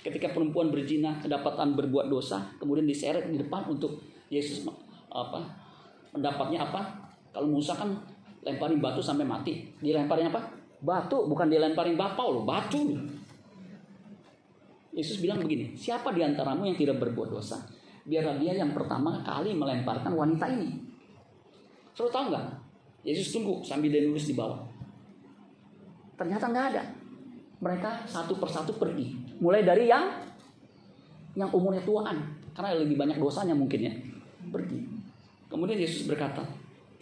[0.01, 4.01] Ketika perempuan berzina kedapatan berbuat dosa, kemudian diseret di depan untuk
[4.31, 4.65] Yesus
[5.11, 5.41] apa?
[6.11, 6.81] Pendapatnya apa?
[7.31, 7.95] Kalau Musa kan
[8.43, 9.71] lemparin batu sampai mati.
[9.79, 10.41] Dilemparin apa?
[10.81, 12.97] Batu, bukan dilemparin bapau loh, batu.
[14.91, 17.63] Yesus bilang begini, siapa di antaramu yang tidak berbuat dosa?
[18.03, 20.83] Biarlah dia yang pertama kali melemparkan wanita ini.
[21.95, 22.47] Saudara tahu nggak?
[23.07, 24.61] Yesus tunggu sambil dia nulis di bawah.
[26.19, 26.83] Ternyata nggak ada.
[27.61, 29.15] Mereka satu persatu pergi.
[29.39, 30.11] Mulai dari yang
[31.39, 32.19] yang umurnya tuaan,
[32.51, 33.93] karena lebih banyak dosanya mungkin ya.
[34.51, 35.00] Pergi.
[35.51, 36.47] Kemudian Yesus berkata,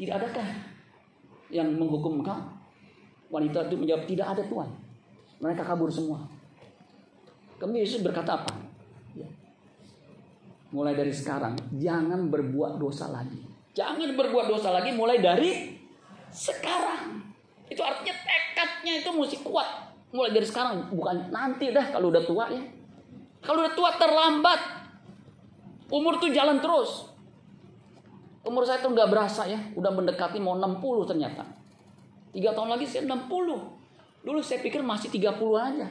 [0.01, 0.49] tidak adakah
[1.53, 2.40] yang menghukum engkau?
[3.28, 4.70] Wanita itu menjawab, tidak ada Tuhan.
[5.44, 6.24] Mereka kabur semua.
[7.61, 8.57] Kemudian Yesus berkata apa?
[9.12, 9.28] Ya.
[10.72, 13.44] Mulai dari sekarang, jangan berbuat dosa lagi.
[13.76, 15.76] Jangan berbuat dosa lagi mulai dari
[16.32, 17.20] sekarang.
[17.68, 19.92] Itu artinya tekadnya itu mesti kuat.
[20.09, 22.64] Mulai dari sekarang, bukan nanti dah kalau udah tua ya.
[23.44, 24.61] Kalau udah tua terlambat.
[25.88, 27.07] Umur tuh jalan terus.
[28.49, 31.44] Umur saya tuh nggak berasa ya, udah mendekati mau 60 ternyata.
[32.32, 33.28] Tiga tahun lagi saya 60.
[34.24, 35.84] Dulu saya pikir masih 30 aja.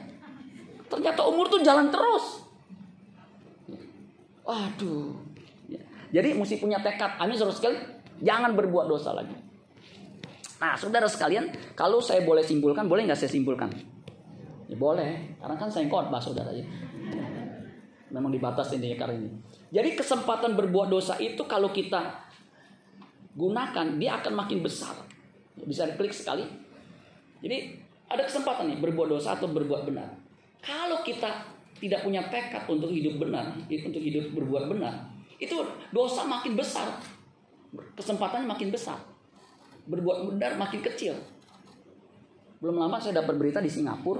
[0.90, 2.42] Ternyata umur tuh jalan terus.
[4.42, 5.14] Waduh.
[5.70, 5.78] Ya.
[6.10, 7.14] Jadi mesti punya tekad.
[7.22, 7.80] Amin saudara sekalian,
[8.18, 9.36] jangan berbuat dosa lagi.
[10.58, 13.70] Nah, saudara sekalian, kalau saya boleh simpulkan, boleh nggak saya simpulkan?
[14.66, 16.66] Ya boleh, karena kan saya khotbah saudara ya.
[18.10, 19.30] Memang dibatasi ini karena ini.
[19.70, 22.27] Jadi kesempatan berbuat dosa itu kalau kita
[23.38, 24.98] gunakan dia akan makin besar.
[25.62, 26.42] Bisa diklik sekali.
[27.38, 27.78] Jadi
[28.10, 30.10] ada kesempatan nih berbuat dosa atau berbuat benar.
[30.58, 31.46] Kalau kita
[31.78, 35.06] tidak punya tekad untuk hidup benar, untuk hidup berbuat benar,
[35.38, 35.54] itu
[35.94, 36.98] dosa makin besar.
[37.94, 38.98] Kesempatannya makin besar.
[39.86, 41.14] Berbuat benar makin kecil.
[42.58, 44.18] Belum lama saya dapat berita di Singapura.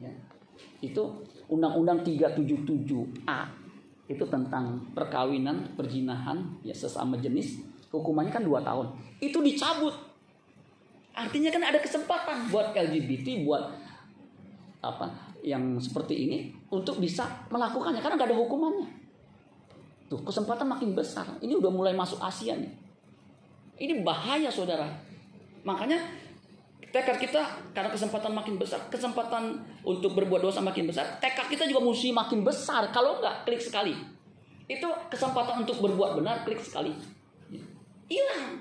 [0.00, 0.16] Ya,
[0.80, 1.02] itu
[1.52, 3.40] Undang-Undang 377A
[4.08, 7.60] itu tentang perkawinan, perjinahan, ya sesama jenis
[7.90, 8.86] hukumannya kan dua tahun.
[9.18, 9.94] Itu dicabut.
[11.10, 13.66] Artinya kan ada kesempatan buat LGBT, buat
[14.80, 15.12] apa
[15.44, 16.36] yang seperti ini
[16.72, 18.88] untuk bisa melakukannya karena nggak ada hukumannya.
[20.06, 21.26] Tuh kesempatan makin besar.
[21.42, 22.70] Ini udah mulai masuk Asia nih.
[23.80, 24.86] Ini bahaya saudara.
[25.66, 25.98] Makanya
[26.90, 31.84] tekad kita karena kesempatan makin besar, kesempatan untuk berbuat dosa makin besar, tekad kita juga
[31.86, 32.90] mesti makin besar.
[32.90, 33.94] Kalau nggak klik sekali,
[34.66, 36.90] itu kesempatan untuk berbuat benar klik sekali
[38.10, 38.58] hilang.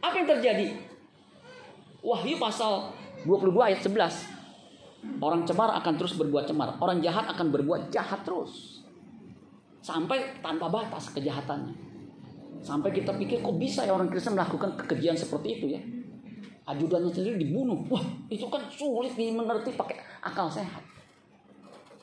[0.00, 0.66] Apa yang terjadi?
[2.00, 2.92] Wahyu pasal
[3.28, 5.20] 22 ayat 11.
[5.20, 6.80] Orang cemar akan terus berbuat cemar.
[6.80, 8.84] Orang jahat akan berbuat jahat terus.
[9.84, 11.76] Sampai tanpa batas kejahatannya.
[12.64, 15.80] Sampai kita pikir kok bisa ya orang Kristen melakukan kekejian seperti itu ya.
[16.64, 17.76] Ajudannya sendiri dibunuh.
[17.92, 20.80] Wah itu kan sulit dimengerti pakai akal sehat.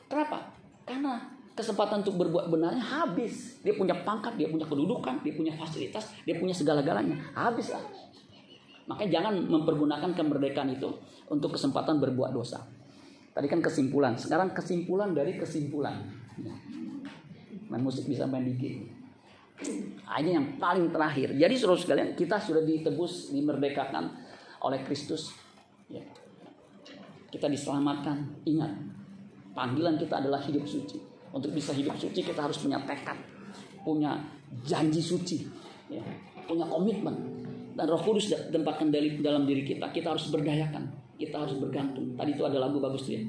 [0.06, 0.46] Kenapa?
[0.86, 3.62] Karena kesempatan untuk berbuat benarnya habis.
[3.62, 7.14] Dia punya pangkat, dia punya kedudukan, dia punya fasilitas, dia punya segala-galanya.
[7.38, 7.82] Habis lah.
[8.90, 10.90] Makanya jangan mempergunakan kemerdekaan itu
[11.30, 12.66] untuk kesempatan berbuat dosa.
[13.32, 16.02] Tadi kan kesimpulan, sekarang kesimpulan dari kesimpulan.
[17.70, 18.82] Main musik bisa main dikit.
[20.04, 21.32] Nah, ini yang paling terakhir.
[21.38, 24.10] Jadi suruh sekalian, kita sudah ditebus, dimerdekakan
[24.66, 25.32] oleh Kristus.
[25.86, 26.02] Ya.
[27.32, 28.44] Kita diselamatkan.
[28.44, 28.72] Ingat,
[29.56, 31.11] panggilan kita adalah hidup suci.
[31.32, 33.16] Untuk bisa hidup suci kita harus punya tekad,
[33.80, 34.20] punya
[34.68, 35.48] janji suci,
[35.88, 36.04] ya,
[36.44, 37.16] punya komitmen.
[37.72, 38.92] Dan Roh Kudus tempatkan
[39.24, 39.88] dalam diri kita.
[39.88, 42.12] Kita harus berdayakan, kita harus bergantung.
[42.12, 43.20] Tadi itu ada lagu bagus ya.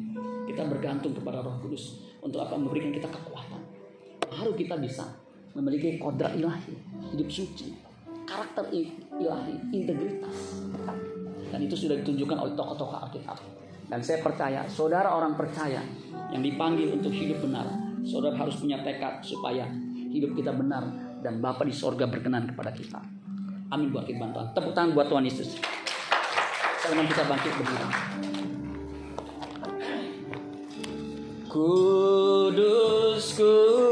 [0.44, 2.60] Kita bergantung kepada Roh Kudus untuk apa?
[2.60, 3.64] Memberikan kita kekuatan.
[4.28, 5.08] Baru kita bisa
[5.56, 6.76] memiliki kodrat ilahi,
[7.16, 7.72] hidup suci,
[8.28, 8.68] karakter
[9.16, 10.68] ilahi, integritas.
[11.48, 13.38] Dan itu sudah ditunjukkan oleh tokoh-tokoh Alkitab.
[13.88, 15.86] Dan saya percaya, saudara orang percaya
[16.34, 19.64] yang dipanggil untuk hidup benar, Saudara harus punya tekad supaya
[20.12, 20.84] hidup kita benar
[21.24, 23.00] dan Bapa di sorga berkenan kepada kita.
[23.72, 24.52] Amin buat kita bantuan.
[24.54, 25.58] Tepuk tangan buat Tuhan Yesus.
[26.84, 27.88] Sekarang kita bangkit berdiri.
[31.48, 33.83] Kudus, kuduslah,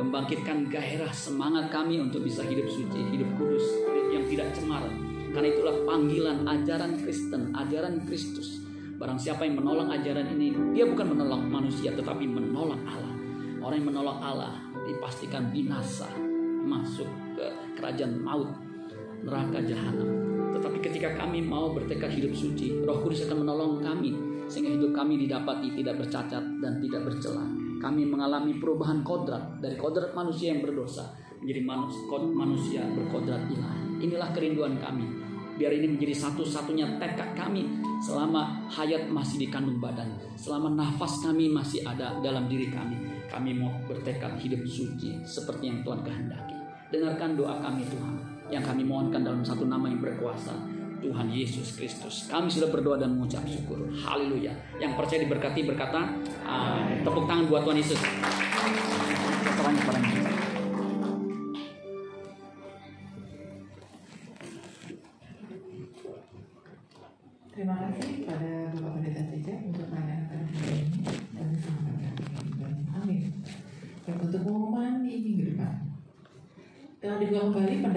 [0.00, 4.80] membangkitkan gairah semangat kami untuk bisa hidup suci, hidup kudus, hidup yang tidak cemar.
[5.36, 8.64] Karena itulah panggilan ajaran Kristen, ajaran Kristus.
[8.96, 13.12] Barang siapa yang menolak ajaran ini, dia bukan menolak manusia tetapi menolak Allah.
[13.60, 14.56] Orang yang menolak Allah
[14.88, 16.08] dipastikan binasa,
[16.64, 18.48] masuk ke kerajaan maut,
[19.20, 20.25] neraka jahanam.
[20.56, 24.16] Tetapi ketika kami mau bertekad hidup suci, Roh Kudus akan menolong kami
[24.48, 27.44] sehingga hidup kami didapati tidak bercacat dan tidak bercela.
[27.76, 31.12] Kami mengalami perubahan kodrat dari kodrat manusia yang berdosa
[31.44, 31.60] menjadi
[32.32, 34.00] manusia berkodrat ilahi.
[34.00, 35.04] Inilah kerinduan kami.
[35.60, 37.68] Biar ini menjadi satu-satunya tekad kami
[38.00, 42.96] selama hayat masih di kandung badan, selama nafas kami masih ada dalam diri kami.
[43.28, 46.56] Kami mau bertekad hidup suci seperti yang Tuhan kehendaki.
[46.92, 50.54] Dengarkan doa kami Tuhan yang kami mohonkan dalam satu nama yang berkuasa
[51.02, 52.26] Tuhan Yesus Kristus.
[52.26, 53.78] Kami sudah berdoa dan mengucap syukur.
[53.92, 54.52] Haleluya.
[54.80, 56.00] Yang percaya diberkati berkata,
[56.46, 57.04] Amin.
[57.04, 58.00] Tepuk tangan buat Tuhan Yesus.
[67.56, 72.20] Terima kasih pada Bapak Pendeta Teja untuk pelayanan hari ini dan selamat.
[73.00, 73.32] Amin.
[74.04, 75.88] Dan untuk pengumuman di minggu depan.
[77.00, 77.96] Telah dibuka kembali pendaftaran